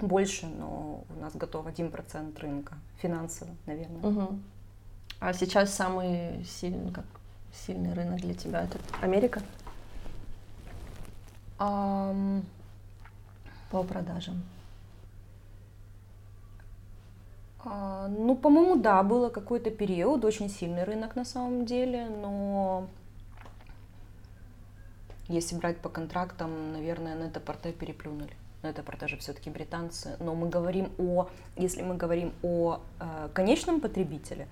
[0.00, 4.00] больше, но у нас готов 1% рынка финансово, наверное.
[4.00, 4.42] Мгм.
[5.20, 7.04] А сейчас самый сильный, как
[7.52, 9.42] сильный рынок для тебя это Америка
[11.58, 12.42] Ам,
[13.70, 14.42] по продажам.
[17.64, 22.88] А, Ну, по-моему, да, было какой-то период, очень сильный рынок на самом деле, но
[25.28, 28.32] если брать по контрактам, наверное, на это порте переплюнули.
[28.62, 30.16] На это порте все-таки британцы.
[30.20, 34.48] Но мы говорим о, если мы говорим о э, конечном потребителе,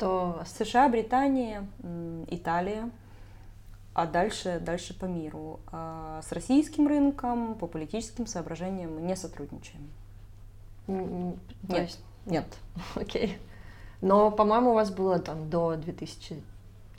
[0.00, 1.66] То США, Британия,
[2.28, 2.90] Италия,
[3.92, 5.60] а дальше, дальше по миру.
[5.70, 9.90] А с российским рынком по политическим соображениям не сотрудничаем.
[10.86, 11.82] Нет.
[11.82, 12.46] есть- Нет.
[12.94, 13.36] Окей.
[14.00, 15.74] Но, по-моему, у вас было там до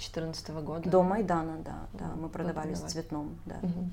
[0.09, 0.89] 2014 года.
[0.89, 2.89] До Майдана, да, да, мы продавались продавали.
[2.89, 3.55] в цветном, да.
[3.61, 3.91] Мгм.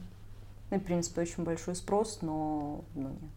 [0.70, 3.30] Ну, в принципе, очень большой спрос, но, но нет.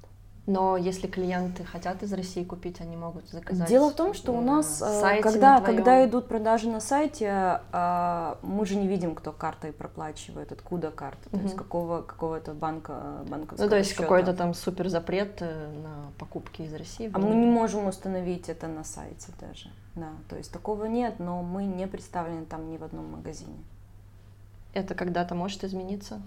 [0.47, 3.69] Но если клиенты хотят из России купить, они могут заказать.
[3.69, 5.77] Дело в том, что у на нас, э, сайте когда, на твоем.
[5.77, 11.29] когда идут продажи на сайте, а, мы же не видим, кто картой проплачивает, откуда карта,
[11.29, 14.01] то есть какого, какого-то банка, банковского Ну, то есть счета.
[14.01, 17.12] какой-то там супер запрет э, на покупки из России.
[17.13, 19.69] А мы не можем установить это на сайте даже.
[19.95, 23.58] Да, то есть такого нет, но мы не представлены там ни в одном магазине.
[24.73, 26.21] Это когда-то может измениться?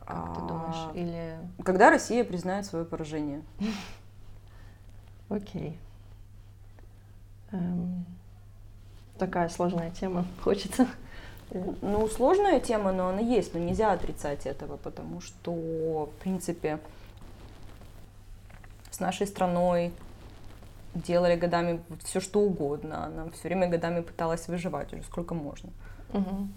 [0.00, 0.94] Как ты А, думаешь?
[0.94, 1.38] Или...
[1.64, 3.42] Когда Россия признает свое поражение?
[5.28, 5.78] Окей.
[7.52, 8.04] Эм,
[9.18, 10.26] Такая сложная тема.
[10.42, 10.86] Хочется.
[11.80, 15.52] Ну, сложная тема, но она есть, но нельзя отрицать этого, потому что,
[16.06, 16.80] в принципе,
[18.90, 19.92] с нашей страной
[20.96, 23.06] делали годами все что угодно.
[23.06, 25.70] Она все время годами пыталась выживать уже сколько можно.
[26.12, 26.52] мгм.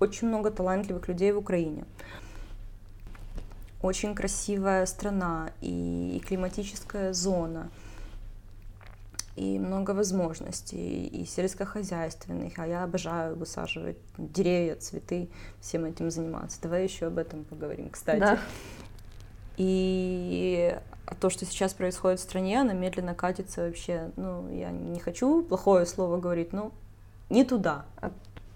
[0.00, 1.84] Очень много талантливых людей в Украине.
[3.82, 7.70] Очень красивая страна и, и климатическая зона.
[9.34, 12.58] И много возможностей, и сельскохозяйственных.
[12.58, 15.28] А я обожаю высаживать деревья, цветы,
[15.60, 16.60] всем этим заниматься.
[16.60, 18.20] Давай еще об этом поговорим, кстати.
[18.20, 18.38] Да.
[19.56, 20.76] И
[21.20, 25.86] то, что сейчас происходит в стране, оно медленно катится вообще, ну, я не хочу плохое
[25.86, 26.72] слово говорить, но
[27.30, 27.84] не туда.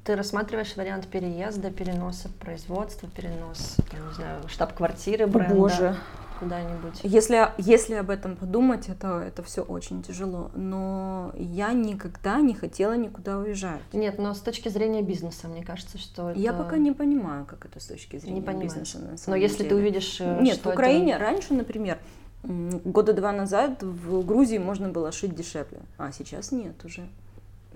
[0.05, 5.97] Ты рассматриваешь вариант переезда, переноса производства, перенос, там, не знаю, штаб-квартиры бренда Боже.
[6.41, 6.99] куда-нибудь?
[7.05, 10.51] Если, если об этом подумать, это, это все очень тяжело.
[10.57, 13.81] Но я никогда не хотела никуда уезжать.
[13.93, 16.41] Нет, но с точки зрения бизнеса, мне кажется, что это...
[16.41, 18.71] Я пока не понимаю, как это с точки зрения Не понимаешь.
[18.73, 18.99] бизнеса.
[18.99, 19.77] На Но самом если ты деле.
[19.77, 21.99] увидишь, э, Нет, в это- Украине раньше, например,
[22.43, 27.09] года два назад в Грузии можно было шить дешевле, а сейчас нет уже.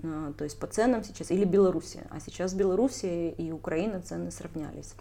[0.03, 4.93] А, То есть по ценам сейчас, или Белоруссия, а сейчас Белоруссия и Украина цены сравнялись.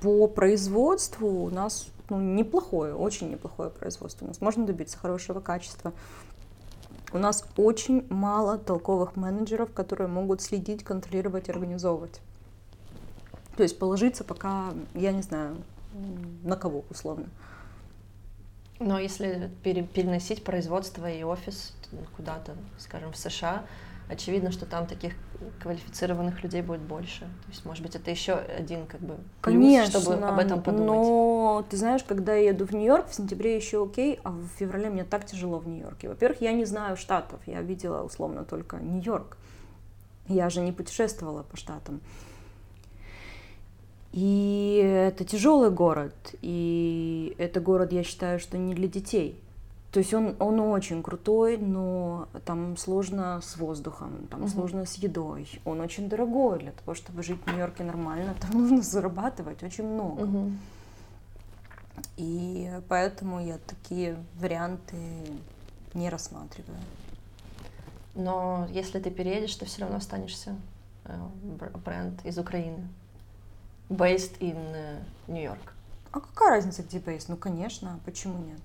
[0.00, 4.24] По производству у нас ну, неплохое, очень неплохое производство.
[4.24, 5.92] У нас можно добиться хорошего качества.
[7.12, 12.20] У нас очень мало толковых менеджеров, которые могут следить, контролировать, организовывать.
[13.56, 15.56] То есть положиться пока, я не знаю,
[16.42, 17.26] на кого условно.
[18.82, 21.74] Но если пере- переносить производство и офис
[22.16, 23.64] куда-то, скажем, в США,
[24.08, 25.14] очевидно, что там таких
[25.60, 27.20] квалифицированных людей будет больше.
[27.20, 30.86] То есть, может быть, это еще один как бы плюс, Конечно, чтобы об этом подумать.
[30.86, 34.90] но ты знаешь, когда я еду в Нью-Йорк, в сентябре еще окей, а в феврале
[34.90, 36.08] мне так тяжело в Нью-Йорке.
[36.08, 39.36] Во-первых, я не знаю штатов, я видела условно только Нью-Йорк.
[40.28, 42.00] Я же не путешествовала по штатам.
[44.12, 49.38] И это тяжелый город, и это город, я считаю, что не для детей.
[49.90, 54.48] То есть он, он очень крутой, но там сложно с воздухом, там Мгм.
[54.48, 55.48] сложно с едой.
[55.64, 60.24] Он очень дорогой для того, чтобы жить в Нью-Йорке нормально, там нужно зарабатывать очень много.
[60.24, 60.58] Мгм.
[62.16, 64.96] И поэтому я такие варианты
[65.94, 66.78] не рассматриваю.
[68.14, 70.54] Но если ты переедешь, ты все равно останешься
[71.04, 71.14] э,
[71.58, 72.88] бр- бренд из Украины.
[73.96, 75.72] Based in э, New York.
[76.12, 77.28] А какая разница, где бейс?
[77.28, 78.60] Ну, конечно, почему нет?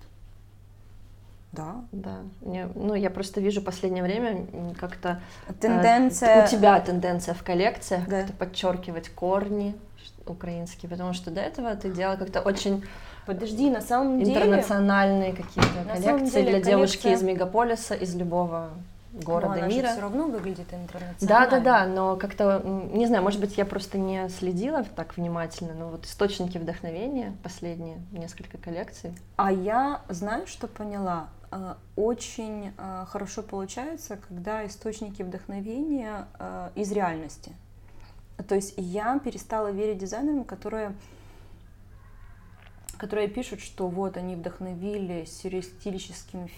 [1.51, 1.75] Да.
[1.91, 2.17] Да.
[2.41, 4.45] Мне- ну, я просто вижу последнее время
[4.79, 6.45] как-то э, Тенденция...
[6.45, 8.19] у тебя тенденция в коллекциях Да.
[8.21, 9.75] как-то подчеркивать корни
[10.25, 12.83] украинские, потому что до этого ты делала как-то очень
[13.25, 14.31] Подожди, на самом деле...
[14.35, 18.69] интернациональные какие-то коллекции деле для девушки коллекция- из мегаполиса, из любого
[19.23, 19.87] города мира.
[19.87, 21.49] все равно выглядит Да, интернационально.
[21.49, 25.89] да, да, но как-то, не знаю, может быть, я просто не следила так внимательно, но
[25.89, 29.13] вот источники вдохновения, последние несколько коллекций.
[29.35, 31.29] А я, знаю, что поняла?
[31.51, 37.53] Э, Очень э, хорошо получается, когда источники вдохновения э, из реальности.
[38.47, 40.93] То есть я перестала верить дизайнерам, которые
[42.97, 46.49] которые пишут, что вот они вдохновились сюрреалистическим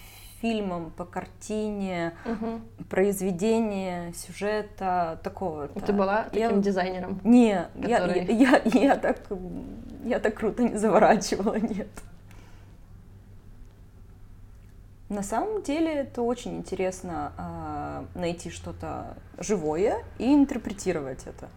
[0.42, 2.14] фильмом по картине,
[2.90, 5.68] произведение сюжета такого.
[5.68, 7.20] Ты была таким Я- дизайнером?
[7.24, 9.18] Не, я, который- я, я, я так,
[10.06, 11.88] я так круто не заворачивала, нет.
[15.10, 21.50] На самом деле это очень интересно а, найти что-то живое и интерпретировать это.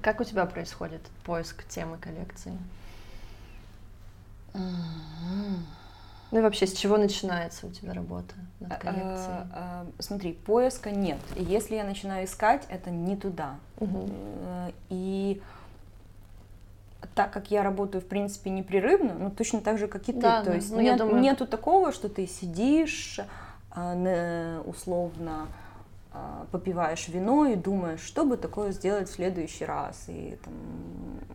[0.00, 2.56] Как у тебя происходит поиск темы коллекции?
[6.30, 9.08] Ну и вообще, с чего начинается у тебя работа над коллекцией?
[9.30, 11.18] А, а, смотри, поиска нет.
[11.36, 13.56] Если я начинаю искать, это не туда.
[13.80, 15.42] Э, И
[17.14, 20.20] так как я работаю, в принципе, непрерывно, ну, точно так же, как и ты.
[20.20, 20.54] Да, То да.
[20.54, 23.18] есть Ну, я нет- думаю- нету такого, что ты сидишь,
[23.72, 25.46] а, условно
[26.12, 30.52] а, попиваешь вино и думаешь, что бы такое сделать в следующий раз, и там,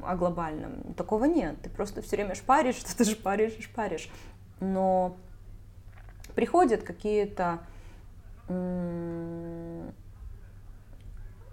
[0.06, 0.94] о глобальном.
[0.98, 1.56] Такого нет.
[1.62, 4.10] Ты просто все время шпаришь, что-то шпаришь и шпаришь.
[4.60, 5.16] Но
[6.36, 7.60] приходят какие-то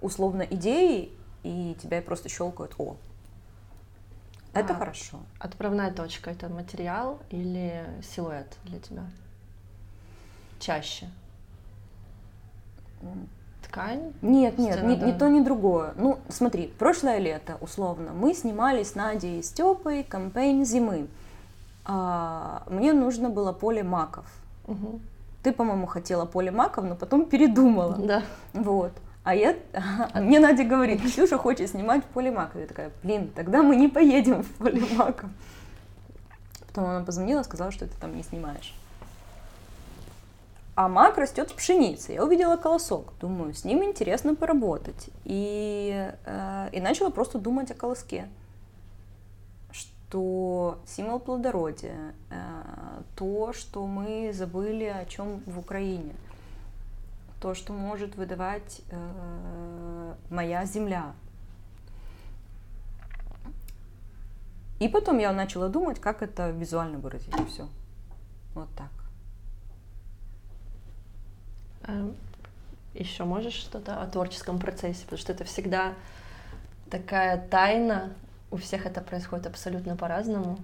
[0.00, 1.12] условно идеи,
[1.42, 2.96] и тебя просто щелкают, о,
[4.52, 4.76] это А.
[4.76, 5.20] хорошо.
[5.38, 9.04] Отправная точка это материал или силуэт для тебя?
[10.60, 11.08] Чаще.
[13.66, 14.12] Ткань?
[14.20, 15.06] Нет, нет, Сцена, ни, да.
[15.06, 15.94] ни то, ни другое.
[15.96, 21.08] Ну, смотри, прошлое лето, условно, мы снимали с Надей и Степой кампейн зимы.
[21.84, 24.26] А, мне нужно было поле маков.
[24.66, 25.00] Мгм.
[25.42, 27.96] Ты, по-моему, хотела поле маков, но потом передумала.
[27.96, 28.22] Да.
[28.52, 28.92] Вот.
[29.24, 29.56] А я,
[30.12, 32.60] а мне Надя говорит, Ксюша хочет снимать в поле маков.
[32.60, 35.30] Я такая, блин, тогда мы не поедем в поле маков.
[36.68, 38.74] Потом она позвонила, сказала, что ты там не снимаешь.
[40.74, 42.12] А мак растет в пшенице.
[42.12, 43.12] Я увидела колосок.
[43.20, 45.10] Думаю, с ним интересно поработать.
[45.24, 48.26] И, э, и начала просто думать о колоске.
[50.12, 56.12] Что символ плодородия, э, то, что мы забыли о чем в Украине,
[57.40, 61.14] то, что может выдавать э, моя земля.
[64.80, 67.32] И потом я начала думать, как это визуально выразить.
[67.48, 67.66] Все.
[68.54, 68.90] Вот так.
[72.92, 75.94] Еще Эм, можешь что-то о творческом процессе, потому что это всегда
[76.90, 78.12] такая тайна,
[78.52, 80.58] у всех это происходит абсолютно по-разному.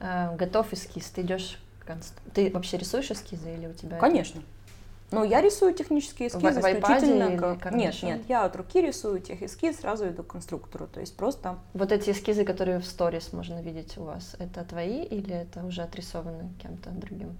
[0.00, 3.98] Э, Готов эскиз, ты идешь, к конст- ты вообще рисуешь эскизы или у тебя?
[3.98, 4.42] Конечно.
[5.10, 8.08] Но я рисую технические эскизы В- в исключительно или как- Нет, карандашом?
[8.10, 10.86] нет, я от руки рисую тех эскиз, сразу иду к конструктору.
[10.86, 15.02] То есть просто Вот эти эскизы, которые в сторис можно видеть у вас, это твои
[15.02, 17.36] или это уже отрисованы кем-то другим?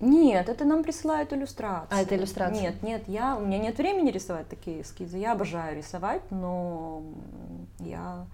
[0.00, 1.88] Нет, это нам присылают иллюстрации.
[1.90, 2.60] А, это иллюстрации.
[2.60, 5.18] Нет, нет, я, у меня нет времени рисовать такие эскизы.
[5.18, 7.02] Я обожаю рисовать, но
[7.78, 8.26] я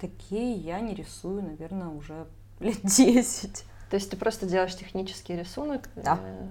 [0.00, 2.26] такие я не рисую, наверное, уже
[2.60, 3.64] лет 10.
[3.90, 5.88] То есть ты просто делаешь технический рисунок?
[5.94, 6.18] Да.
[6.20, 6.48] э,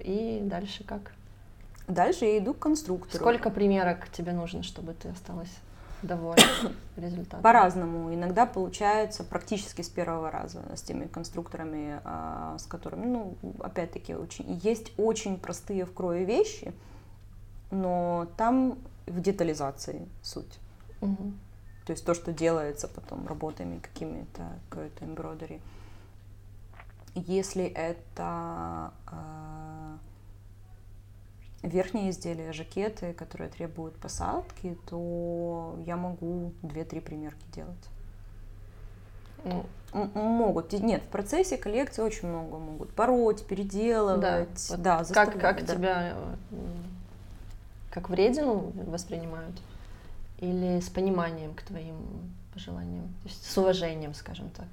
[0.00, 1.12] И дальше как?
[1.86, 3.18] Дальше я иду к конструктору.
[3.22, 5.52] Сколько примерок тебе нужно, чтобы ты осталась
[6.02, 6.42] довольна
[6.96, 7.42] результатом?
[7.42, 8.12] По-разному.
[8.14, 14.60] Иногда получается практически с первого раза с теми конструкторами, а, с которыми, ну, опять-таки, очень,
[14.62, 16.72] есть очень простые в крое вещи,
[17.70, 20.58] но там в детализации суть.
[21.00, 21.38] Мгм.
[21.86, 25.60] То есть то, что делается потом работами какими-то, какой-то эмбродери.
[27.14, 29.98] Если это а,
[31.62, 37.88] верхние изделия, жакеты, которые требуют посадки, то я могу 2-3 примерки делать.
[39.44, 40.72] Ну, М- Могут.
[40.72, 42.92] Нет, в процессе коллекции очень много могут.
[42.94, 44.66] Пороть, переделывать.
[44.70, 45.74] вот Да, как, как да.
[45.74, 46.34] тебя э,
[47.90, 49.56] как вредину воспринимают?
[50.38, 51.96] Или с пониманием к твоим
[52.54, 53.08] пожеланиям?
[53.22, 54.66] То есть с уважением, скажем так.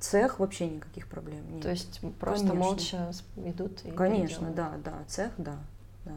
[0.00, 1.62] Цех вообще никаких проблем нет.
[1.62, 2.64] То есть просто Конечно.
[2.68, 5.56] молча идут и Конечно, да, да, цех, да.
[6.04, 6.12] Да.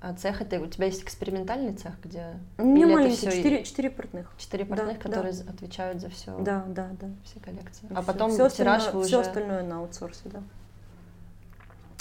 [0.00, 4.30] А цех это у тебя есть экспериментальный цех, где это маленький, четыре, четыре портных.
[4.36, 5.02] четыре Да, портных, да.
[5.02, 7.08] которые за- отвечают за все, Да, да, да.
[7.24, 7.86] все коллекции.
[7.90, 10.42] А всё- потом всё тираж остальное, вы всё уже остальное на аутсорсе, да.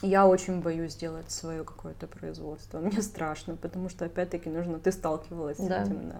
[0.02, 2.80] Я очень боюсь делать свое какое-то производство.
[2.80, 4.80] Мне страшно, потому что опять-таки нужно.
[4.80, 5.86] Ты сталкивалась Да.
[5.86, 6.18] с этим, да.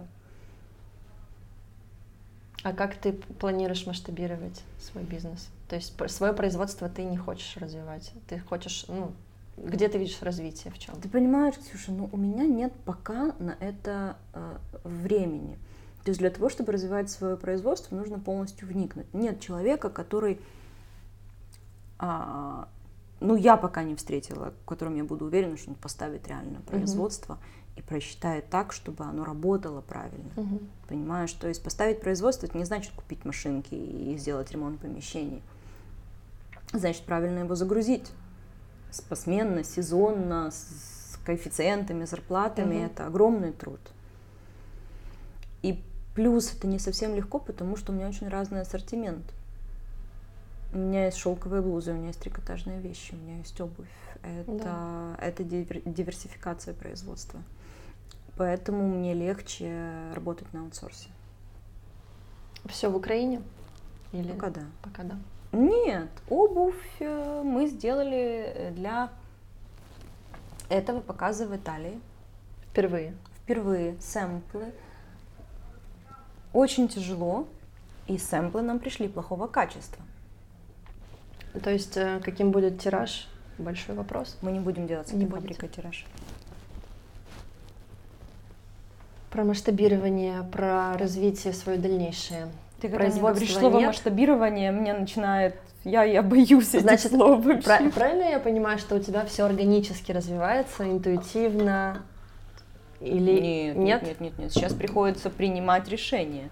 [2.64, 5.50] А как ты планируешь масштабировать свой бизнес?
[5.68, 9.12] То есть свое производство ты не хочешь развивать, ты хочешь, ну,
[9.58, 10.99] где ты видишь развитие, в чем?
[10.99, 15.58] Ты понимаешь, Ксюша, ну у меня нет пока на это э, времени.
[16.04, 19.06] То есть для того, чтобы развивать свое производство, нужно полностью вникнуть.
[19.14, 20.39] Нет человека, который,
[21.97, 22.68] а,
[23.22, 27.38] ну я пока не встретила, в котором я буду уверена, что он поставит реально производство
[27.78, 30.32] и просчитает так, чтобы оно работало правильно.
[30.36, 30.60] Мгм.
[30.89, 35.41] Понимаешь, то есть поставить производство, это не значит купить машинки и сделать ремонт помещений.
[36.74, 38.12] Значит, правильно его загрузить.
[39.02, 42.76] Посменно, сезонно, с коэффициентами, зарплатами.
[42.76, 42.86] Мгм.
[42.86, 43.80] Это огромный труд.
[45.62, 45.82] И
[46.16, 49.24] плюс это не совсем легко, потому что у меня очень разный ассортимент.
[50.74, 53.88] У меня есть шелковые блузы, у меня есть трикотажные вещи, у меня есть обувь.
[54.24, 57.41] Это, это дивер- диверсификация производства.
[58.38, 61.10] Поэтому мне легче работать на аутсорсе.
[62.66, 63.41] Все в Украине?
[64.14, 64.62] Или Пока да.
[64.82, 65.18] Пока да.
[65.54, 69.12] Нет, обувь э, мы сделали э, для
[70.68, 71.99] этого показа в Италии.
[72.72, 73.14] Впервые.
[73.43, 74.74] Впервые сэмплы.
[76.54, 77.47] Очень тяжело,
[78.08, 80.04] и сэмплы нам пришли плохого качества.
[81.64, 83.28] То есть э, каким будет тираж?
[83.60, 84.39] Большой вопрос.
[84.41, 86.08] Мы не будем делать с Не фабрикой тираж.
[89.30, 92.47] Про масштабирование, про развитие свое дальнейшее.
[92.84, 93.88] Ты когда мне Производства говоришь слово нет.
[93.88, 95.56] масштабирование, мне начинает...
[95.86, 97.64] Я, я боюсь этих Значит, слов вообще.
[97.64, 102.02] Пра- правильно я понимаю, что у тебя все органически развивается, интуитивно?
[103.00, 104.52] Или Нет, нет, нет, нет, нет.
[104.52, 106.50] Сейчас приходится принимать решения.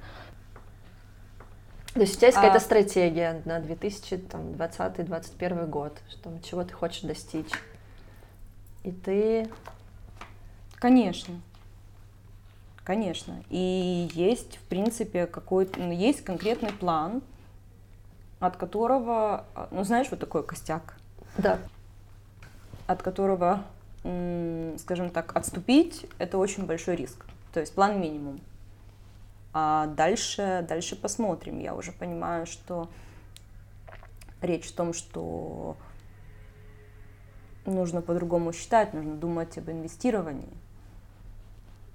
[1.93, 7.01] То есть у тебя есть какая-то А- стратегия на 2020-2021 год, что, чего ты хочешь
[7.01, 7.49] достичь.
[8.85, 9.49] И ты...
[10.75, 11.33] Конечно.
[12.83, 13.43] Конечно.
[13.49, 17.21] И есть, в принципе, какой-то, ну, есть конкретный план,
[18.39, 20.97] от которого, ну, знаешь, вот такой костяк,
[21.37, 21.59] Да.
[22.87, 23.63] от которого,
[24.01, 27.25] скажем так, отступить, это очень большой риск.
[27.53, 28.39] То есть план минимум.
[29.53, 31.59] А дальше, дальше посмотрим.
[31.59, 32.89] Я уже понимаю, что
[34.41, 35.77] речь в том, что
[37.65, 40.49] нужно по-другому считать, нужно думать об инвестировании.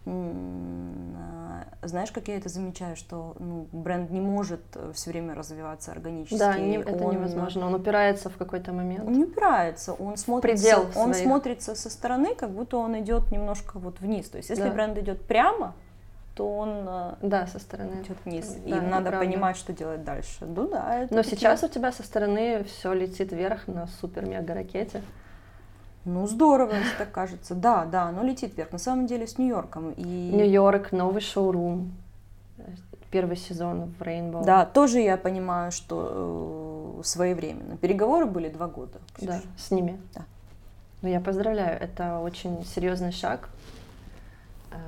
[0.06, 4.60] А, Знаешь, как я это замечаю, что ну, бренд не может
[4.94, 6.38] все время развиваться органически.
[6.38, 7.66] Да, не- это Он, невозможно.
[7.66, 9.04] Он упирается в какой-то момент.
[9.06, 11.26] Он не упирается, он смотрится, Предел он своих.
[11.26, 14.28] смотрится со стороны, как будто он идет немножко вот вниз.
[14.28, 14.70] То есть, если Да.
[14.70, 15.74] бренд идет прямо,
[16.34, 18.02] то он э, Да, со стороны.
[18.02, 18.56] идет вниз.
[18.64, 19.26] и Да, это надо правда.
[19.26, 20.44] понимать, что делать дальше.
[20.44, 25.02] Ну да, Но такие- сейчас у тебя со стороны все летит вверх на супер-мега-ракете.
[26.06, 27.54] Ну здорово, если так кажется.
[27.56, 28.70] Да, да, оно летит вверх.
[28.70, 29.90] На самом деле с Нью-Йорком.
[29.90, 30.02] И...
[30.04, 31.92] Нью-Йорк, новый шоурум.
[33.10, 34.44] Первый сезон в Rainbow.
[34.44, 37.76] Да, тоже я понимаю, что э, своевременно.
[37.76, 38.98] Переговоры были два года.
[39.20, 39.48] Да, Ксюша.
[39.58, 40.00] с ними.
[40.14, 40.24] Да.
[41.02, 43.48] Ну, я поздравляю, это очень серьезный шаг.
[44.70, 44.78] Эм,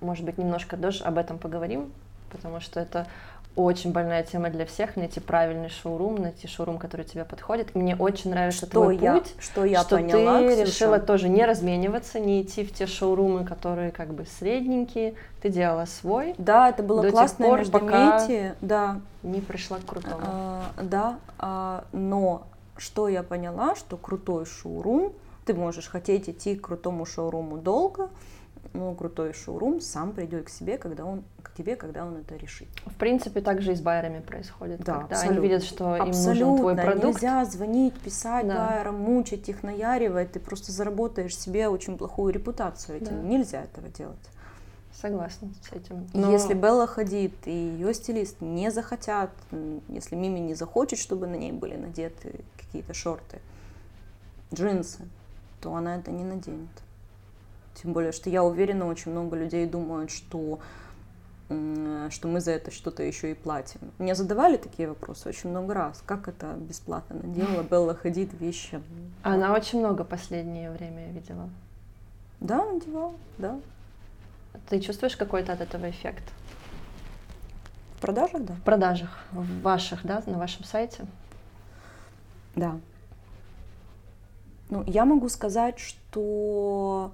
[0.00, 1.92] Может быть, немножко тоже об этом поговорим,
[2.30, 3.06] потому что это
[3.58, 7.74] очень больная тема для всех, найти правильный шоурум, найти шоурум, который тебе подходит.
[7.74, 11.28] Мне очень нравится Что твой я, путь, что я что поняла, ты Ксюша, решила тоже
[11.28, 15.14] не размениваться, не идти в те шоурумы, которые как бы средненькие.
[15.42, 18.54] Ты делала свой, Да, это было до тех классное пор, пока- междометие.
[18.60, 20.16] Да, не пришла к крутому.
[20.22, 22.44] А, да, а, но
[22.76, 25.12] что я поняла, что крутой шоурум,
[25.46, 28.08] ты можешь хотеть идти к крутому шоуруму долго,
[28.72, 32.68] но крутой шоурум сам придет к себе, когда он к тебе, когда он это решит.
[32.86, 34.80] В принципе, так же и с байерами происходит.
[34.80, 35.38] Да, когда абсолютно.
[35.40, 37.04] они видят, что им нужен Абсолютно, твой продукт.
[37.04, 38.68] нельзя звонить, писать Да.
[38.68, 43.22] байерам, мучить их, наяривать, ты просто заработаешь себе очень плохую репутацию этим.
[43.22, 43.28] Да.
[43.28, 44.16] Нельзя этого делать.
[45.00, 46.08] Согласна с этим.
[46.12, 49.30] Но Если Белла Хадид и ее стилист не захотят,
[49.88, 53.38] если Мими не захочет, чтобы на ней были надеты какие-то шорты,
[54.52, 55.06] джинсы,
[55.60, 56.68] то она это не наденет.
[57.82, 60.58] Тем более, что я уверена, очень много людей думают, что,
[61.48, 63.80] что мы за это что-то еще и платим.
[63.98, 66.02] Мне задавали такие вопросы очень много раз.
[66.04, 68.82] Как это бесплатно надела Белла Хадид вещи?
[69.22, 71.48] она очень много последнее время я видела.
[72.40, 73.60] Да, надевала, да.
[74.68, 76.24] Ты чувствуешь какой-то от этого эффект?
[77.96, 78.54] В продажах, да.
[78.54, 81.04] В продажах в ваших, да, на вашем сайте?
[82.56, 82.78] Да.
[84.70, 87.12] Ну, я могу сказать, что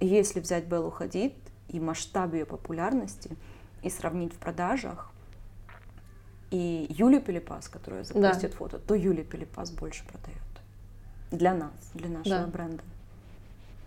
[0.00, 1.34] если взять Беллу Хадид
[1.68, 3.36] и масштаб ее популярности
[3.82, 5.10] и сравнить в продажах,
[6.50, 8.56] и Юлию Пелепас, которая запустит да.
[8.56, 10.38] фото, то Юлия Пелепас больше продает.
[11.30, 12.46] Для нас, для нашего да.
[12.46, 12.84] бренда.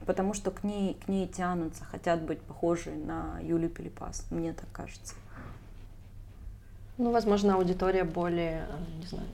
[0.05, 4.69] Потому что к ней, к ней тянутся, хотят быть похожи на Юлию Пелепас, мне так
[4.71, 5.15] кажется.
[6.97, 8.65] Ну, возможно, аудитория более,
[8.99, 9.27] не знаю.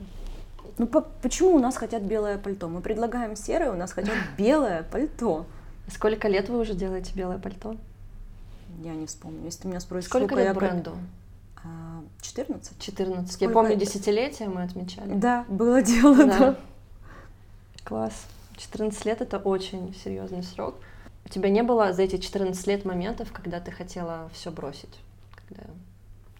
[0.78, 2.68] Ну, по почему у нас хотят белое пальто?
[2.68, 5.46] Мы предлагаем серое, у нас хотят белое пальто.
[5.88, 7.76] Сколько лет вы уже делаете белое пальто?
[8.82, 9.44] Я не вспомню.
[9.44, 10.96] Если ты меня спросишь, сколько, сколько лет я бренду?
[12.22, 12.78] 14.
[12.78, 13.32] 14.
[13.32, 13.84] Сколько я помню, это?
[13.84, 15.14] десятилетие мы отмечали.
[15.14, 16.38] Да, было дело, да.
[16.38, 16.56] да.
[17.84, 18.26] Класс.
[18.56, 20.76] 14 лет это очень серьезный срок.
[21.24, 25.00] У тебя не было за эти 14 лет моментов, когда ты хотела все бросить?
[25.48, 25.64] Когда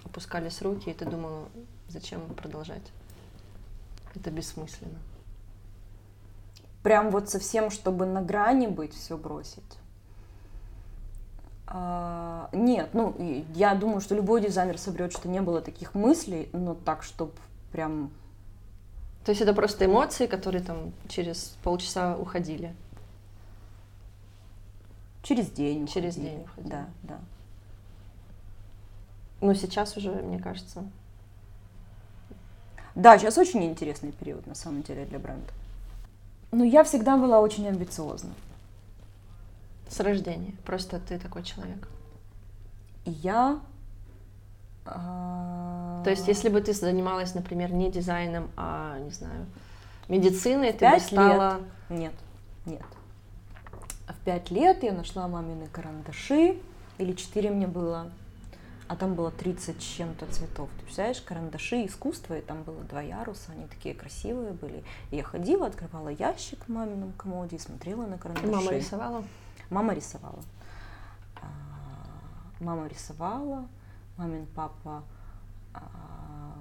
[0.04, 1.48] опускались руки, и ты думала,
[1.88, 2.82] зачем продолжать?
[4.14, 4.98] Это бессмысленно.
[6.84, 9.64] Прям вот совсем, чтобы на грани быть, все бросить.
[11.66, 13.16] А, нет, ну,
[13.54, 17.32] я думаю, что любой дизайнер соберет, что не было таких мыслей, но так, чтобы
[17.72, 18.10] прям...
[19.24, 22.74] То есть это просто эмоции, которые там через полчаса уходили?
[25.22, 25.86] Через день.
[25.86, 26.34] Через уходили.
[26.34, 26.70] день уходили.
[26.70, 27.18] Да, да.
[29.40, 30.84] Но сейчас уже, мне кажется...
[32.94, 35.50] Да, сейчас очень интересный период, на самом деле, для бренда.
[36.54, 38.32] Но я всегда была очень амбициозна.
[39.88, 40.54] С рождения.
[40.64, 41.88] Просто ты такой человек.
[43.04, 43.60] Я...
[44.84, 49.46] То есть, если бы ты занималась, например, не дизайном, а, не знаю,
[50.08, 51.58] медициной, ты бы стала...
[51.88, 51.98] Лет.
[51.98, 52.12] Нет,
[52.66, 52.82] нет.
[54.06, 56.58] В пять лет я нашла мамины карандаши,
[56.98, 58.10] или четыре мне было,
[58.86, 60.68] а там было 30 с чем-то цветов.
[60.78, 64.84] Ты представляешь, карандаши, искусство, и там было два яруса, они такие красивые были.
[65.10, 68.48] И я ходила, открывала ящик в мамином комоде и смотрела на карандаши.
[68.48, 69.24] Мама рисовала?
[69.70, 70.42] Мама рисовала.
[71.36, 71.46] А,
[72.60, 73.66] мама рисовала,
[74.18, 75.02] мамин папа
[75.72, 75.80] а,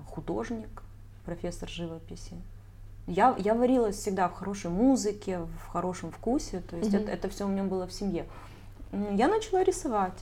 [0.08, 0.82] художник,
[1.26, 2.36] профессор живописи.
[3.06, 7.04] Я, я варилась всегда в хорошей музыке, в хорошем вкусе, то есть mm-hmm.
[7.04, 8.26] это, это все у меня было в семье.
[8.94, 10.14] Я начала рисовать.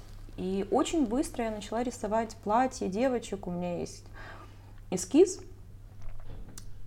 [0.42, 3.46] И очень быстро я начала рисовать платья девочек.
[3.46, 4.04] У меня есть
[4.90, 5.40] эскиз.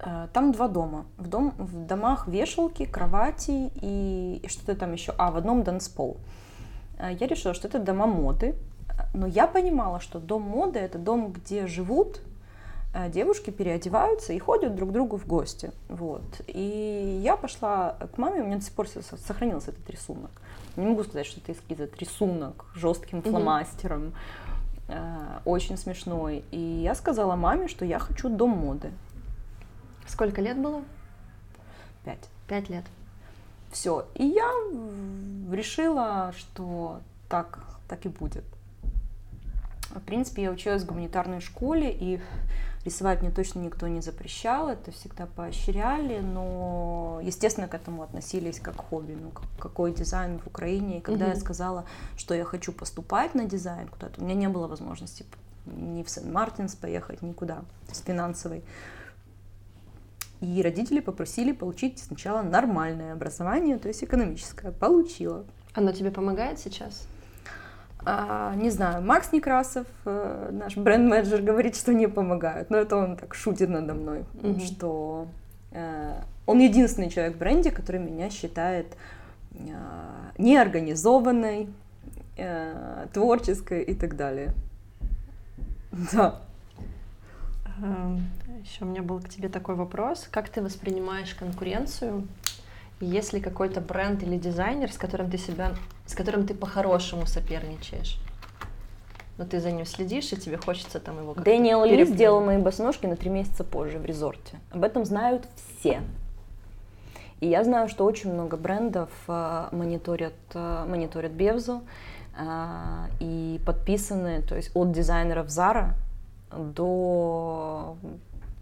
[0.01, 1.07] Э, там два дома.
[1.19, 5.15] В, дом, в домах вешалки, кровати и, и что-то там еще.
[5.19, 6.17] А, в одном данспол.
[6.99, 8.57] Э, я решила, что это дома моды.
[9.15, 12.23] Но я понимала, что дом моды это дом, где живут
[12.93, 15.71] э, девушки, переодеваются и ходят друг к другу в гости.
[15.89, 16.25] Вот.
[16.49, 20.33] И я пошла к маме, у меня до сих пор сохранился этот рисунок.
[20.77, 24.13] Не могу сказать, что это эскиз, это рисунок жестким фломастером.
[24.89, 25.43] Mm-hmm.
[25.45, 26.45] Очень смешной.
[26.51, 28.91] И я сказала маме, что я хочу дом моды.
[30.07, 30.83] Сколько лет было?
[32.05, 32.29] Пять.
[32.47, 32.85] Пять лет.
[33.71, 34.07] Все.
[34.15, 34.51] И я
[35.51, 38.45] решила, что так, так и будет.
[39.91, 42.21] В принципе, я училась в гуманитарной школе, и
[42.85, 48.77] рисовать мне точно никто не запрещал, это всегда поощряли, но, естественно, к этому относились как
[48.77, 50.99] хобби, ну, какой дизайн в Украине.
[50.99, 51.35] И когда угу.
[51.35, 51.85] я сказала,
[52.17, 55.25] что я хочу поступать на дизайн куда-то, у меня не было возможности
[55.67, 58.63] ни в Сент-Мартинс поехать, никуда с финансовой.
[60.41, 64.73] И родители попросили получить сначала нормальное образование, то есть экономическое.
[64.73, 65.45] Получила.
[65.73, 67.07] Оно тебе помогает сейчас?
[68.07, 72.71] А, не знаю, Макс Некрасов, э, наш бренд-менеджер, говорит, что не помогают.
[72.71, 74.61] Но это он так шутит надо мной, угу.
[74.61, 75.29] что
[75.73, 78.87] э, он единственный человек в бренде, который меня считает
[79.53, 79.59] э,
[80.37, 81.69] неорганизованной,
[82.37, 84.53] э, творческой и так далее.
[86.13, 86.41] Да.
[87.83, 88.29] Эм,
[88.63, 90.29] Еще у меня был к тебе такой вопрос.
[90.31, 92.27] Как ты воспринимаешь конкуренцию?
[93.01, 95.73] Есть ли какой-то бренд или дизайнер, с которым ты себя,
[96.07, 98.19] с которым ты по-хорошему соперничаешь?
[99.37, 102.59] Но ты за ним следишь, и тебе хочется там его как-то Дэниел Ли сделал мои
[102.59, 104.59] босоножки на три месяца позже в резорте.
[104.71, 106.03] Об этом знают все.
[107.41, 111.83] И я знаю, что очень много брендов э, мониторят, э, мониторят Бевзу
[112.39, 115.91] э, и подписаны, то есть от дизайнеров Zara
[116.57, 117.97] до,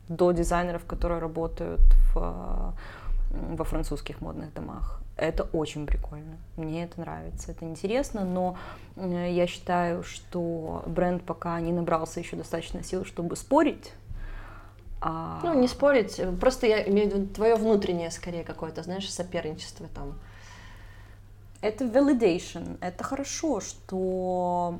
[0.08, 1.82] до дизайнеров, которые работают
[2.14, 2.74] в,
[3.32, 5.00] во французских модных домах.
[5.16, 6.36] Это очень прикольно.
[6.56, 8.56] Мне это нравится, это интересно, но
[8.96, 13.92] я считаю, что бренд пока не набрался еще достаточно сил, чтобы спорить.
[15.00, 15.40] А...
[15.42, 20.14] Ну, не спорить, просто я имею в виду твое внутреннее, скорее, какое-то, знаешь, соперничество там.
[21.60, 24.78] Это validation, это хорошо, что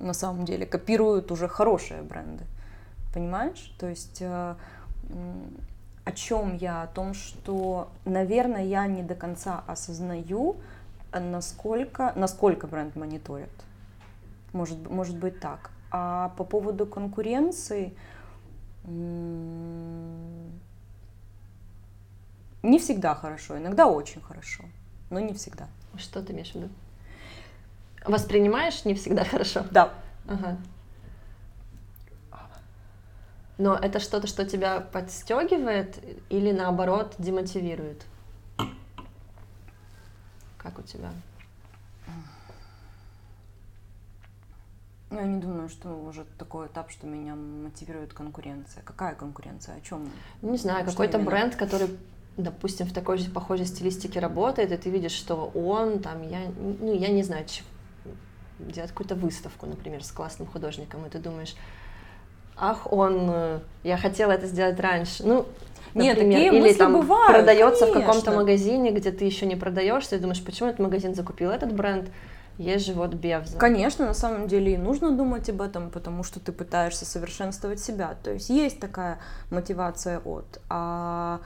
[0.00, 2.44] на самом деле копируют уже хорошие бренды.
[3.12, 3.74] Понимаешь?
[3.78, 4.54] То есть э,
[6.08, 6.82] о чем я?
[6.82, 10.56] О том, что, наверное, я не до конца осознаю,
[11.12, 13.50] насколько, насколько бренд мониторит.
[14.54, 15.70] Может, может быть так.
[15.90, 17.94] А по поводу конкуренции,
[18.86, 20.48] не
[22.78, 24.64] всегда хорошо, иногда очень хорошо,
[25.10, 25.68] но не всегда.
[25.96, 26.70] Что ты имеешь в виду?
[28.06, 29.64] Воспринимаешь не всегда хорошо?
[29.70, 29.92] Да.
[30.26, 30.56] Ага.
[33.58, 35.98] Но это что-то, что тебя подстегивает
[36.30, 38.06] или наоборот демотивирует?
[40.56, 41.10] Как у тебя?
[45.10, 48.82] Ну, я не думаю, что уже такой этап, что меня мотивирует конкуренция.
[48.84, 49.76] Какая конкуренция?
[49.76, 50.08] О чем?
[50.42, 51.88] Не знаю, какой-то бренд, который,
[52.36, 56.94] допустим, в такой же похожей стилистике работает, и ты видишь, что он там, я, ну,
[56.94, 57.46] я не знаю,
[58.58, 61.56] делает какую-то выставку, например, с классным художником, и ты думаешь,
[62.58, 65.24] ах, он, э, я хотела это сделать раньше.
[65.24, 65.46] Ну,
[65.94, 68.00] Нет, например, такие или там бывают, продается конечно.
[68.00, 71.72] в каком-то магазине, где ты еще не продаешься, и думаешь, почему этот магазин закупил этот
[71.72, 72.08] бренд,
[72.58, 73.56] есть же вот Бевза.
[73.56, 78.16] Конечно, на самом деле и нужно думать об этом, потому что ты пытаешься совершенствовать себя.
[78.22, 81.40] То есть есть такая мотивация от, а,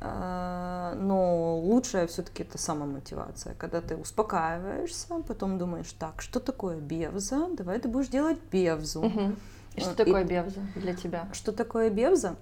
[0.00, 7.46] а но лучшая все-таки это самомотивация, когда ты успокаиваешься, потом думаешь, так, что такое Бевза?
[7.52, 9.02] Давай ты будешь делать Бевзу.
[9.02, 9.34] Угу.
[9.74, 10.26] И что такое и...
[10.26, 11.28] Бевза для тебя?
[11.32, 12.36] Что такое Бевза?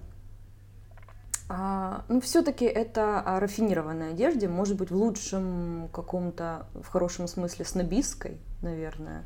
[1.49, 8.37] А, ну, все-таки это рафинированная одежда, может быть, в лучшем каком-то, в хорошем смысле, снобистской,
[8.61, 9.23] наверное.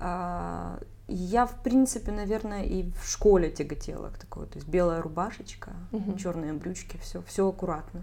[0.00, 5.72] А, я, в принципе, наверное, и в школе тяготела к такой, то есть белая рубашечка,
[5.92, 6.16] угу.
[6.16, 8.02] черные брючки, все, все аккуратно.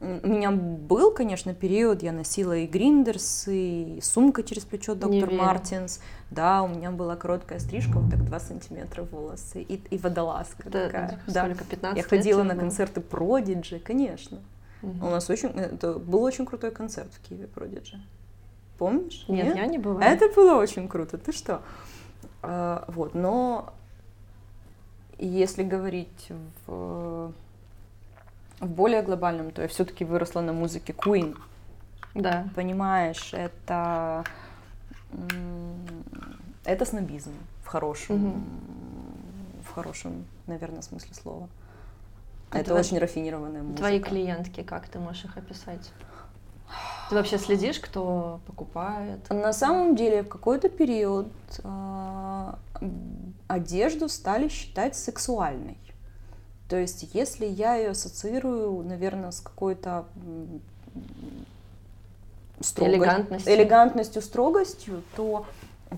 [0.00, 6.00] У меня был, конечно, период, я носила и гриндерс, и сумка через плечо доктор Мартинс.
[6.30, 10.86] Да, у меня была короткая стрижка, вот так 2 сантиметра волосы, и, и водолазка да,
[10.86, 11.20] такая.
[11.26, 14.38] Да, сколько, 15 Я ходила на концерты Продиджи, конечно.
[14.82, 15.06] Угу.
[15.06, 18.00] У нас очень, это был очень крутой концерт в Киеве Продиджи.
[18.78, 19.26] Помнишь?
[19.28, 20.02] Нет, Нет, я не была.
[20.02, 21.60] Это было очень круто, ты что?
[22.40, 23.74] А, вот, но
[25.18, 26.30] если говорить
[26.66, 27.34] в
[28.60, 31.36] в более глобальном, то я все-таки выросла на музыке Queen.
[32.14, 32.48] Да.
[32.54, 34.24] Понимаешь, это
[36.64, 37.32] это снобизм
[37.64, 38.40] в хорошем, угу.
[39.64, 41.48] в хорошем, наверное, смысле слова.
[42.50, 43.78] А это твои, очень рафинированная музыка.
[43.78, 45.92] Твои клиентки, как ты можешь их описать?
[47.08, 49.28] Ты вообще следишь, кто покупает?
[49.30, 51.32] На самом деле, в какой-то период
[51.62, 52.54] э,
[53.48, 55.78] одежду стали считать сексуальной.
[56.70, 60.06] То есть, если я ее ассоциирую, наверное, с какой-то
[62.60, 63.54] строгостью, элегантностью.
[63.54, 65.46] элегантностью, строгостью, то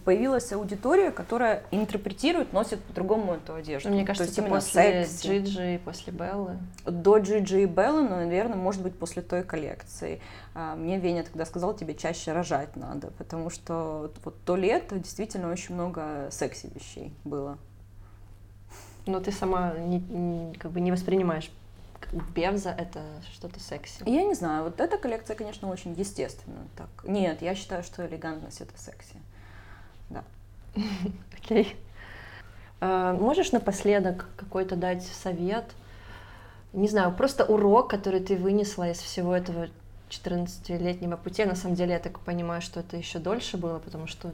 [0.06, 3.90] появилась аудитория, которая интерпретирует, носит по-другому эту одежду.
[3.90, 5.26] Мне кажется, это после секси.
[5.26, 6.56] Джиджи и после Беллы.
[6.86, 10.22] До Джиджи и Беллы, но, наверное, может быть, после той коллекции.
[10.54, 15.52] А, мне Веня тогда сказал, тебе чаще рожать надо, потому что вот то лето действительно
[15.52, 17.58] очень много секси вещей было.
[19.06, 21.50] Но ты сама не, не, как бы не воспринимаешь
[22.34, 23.00] Бевза это
[23.32, 24.02] что-то секси.
[24.06, 26.66] Я не знаю, вот эта коллекция, конечно, очень естественно.
[26.76, 26.88] Так.
[27.04, 29.16] Нет, я считаю, что элегантность это секси.
[30.10, 30.24] Да.
[31.38, 31.76] Окей.
[32.80, 35.64] А, можешь напоследок какой-то дать совет?
[36.72, 39.68] Не знаю, просто урок, который ты вынесла из всего этого
[40.10, 41.44] 14-летнего пути.
[41.44, 44.32] На самом деле, я так понимаю, что это еще дольше было, потому что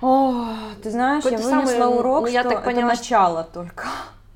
[0.00, 3.86] о, ты знаешь, я вынесла самый, урок, ну, я что так поняла, это начало только.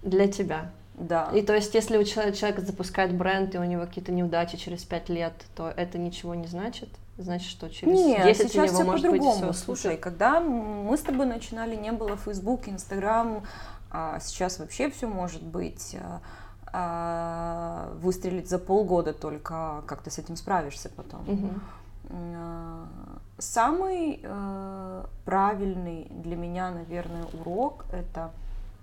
[0.02, 0.70] Для тебя.
[0.94, 1.30] Да.
[1.34, 4.84] И то есть, если у человека, человек запускает бренд, и у него какие-то неудачи через
[4.84, 6.88] пять лет, то это ничего не значит?
[7.16, 10.96] Значит, что через Нет, 10 сейчас у него все может быть все Слушай, когда мы
[10.96, 13.42] с тобой начинали, не было Facebook, Instagram,
[13.90, 15.96] а сейчас вообще все может быть.
[16.00, 16.20] А,
[16.72, 21.28] а, выстрелить за полгода только, как ты с этим справишься потом.
[21.28, 21.50] Угу.
[23.40, 28.32] Самый э, правильный для меня, наверное, урок это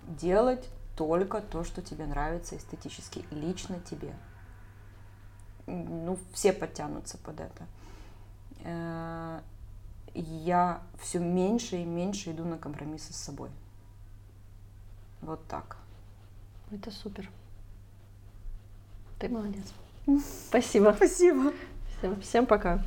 [0.07, 4.15] делать только то, что тебе нравится эстетически, лично тебе.
[5.67, 7.67] Ну, все подтянутся под это.
[8.63, 9.41] Э,
[10.15, 13.51] я все меньше и меньше иду на компромиссы с собой.
[15.21, 15.77] Вот так.
[16.71, 17.29] Это супер.
[19.19, 19.65] Ты молодец.
[20.47, 20.93] Спасибо.
[20.95, 21.53] Спасибо.
[21.99, 22.83] Всем, всем пока.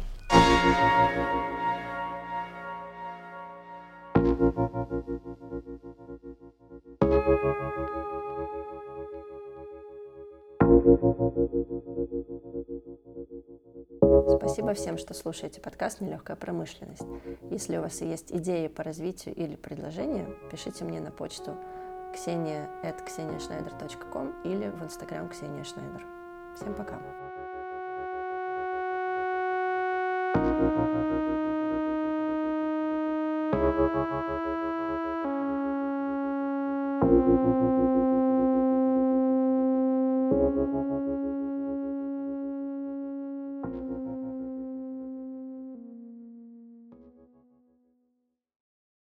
[14.37, 17.03] Спасибо всем, что слушаете подкаст «Нелегкая промышленность».
[17.51, 21.57] Если у вас есть идеи по развитию или предложения, пишите мне на почту
[22.15, 26.07] ксения at kseniaschneider.com или в инстаграм Ксения Шнайдер.
[26.57, 27.30] Всем пока!
[33.73, 33.93] Thank
[37.03, 37.80] you.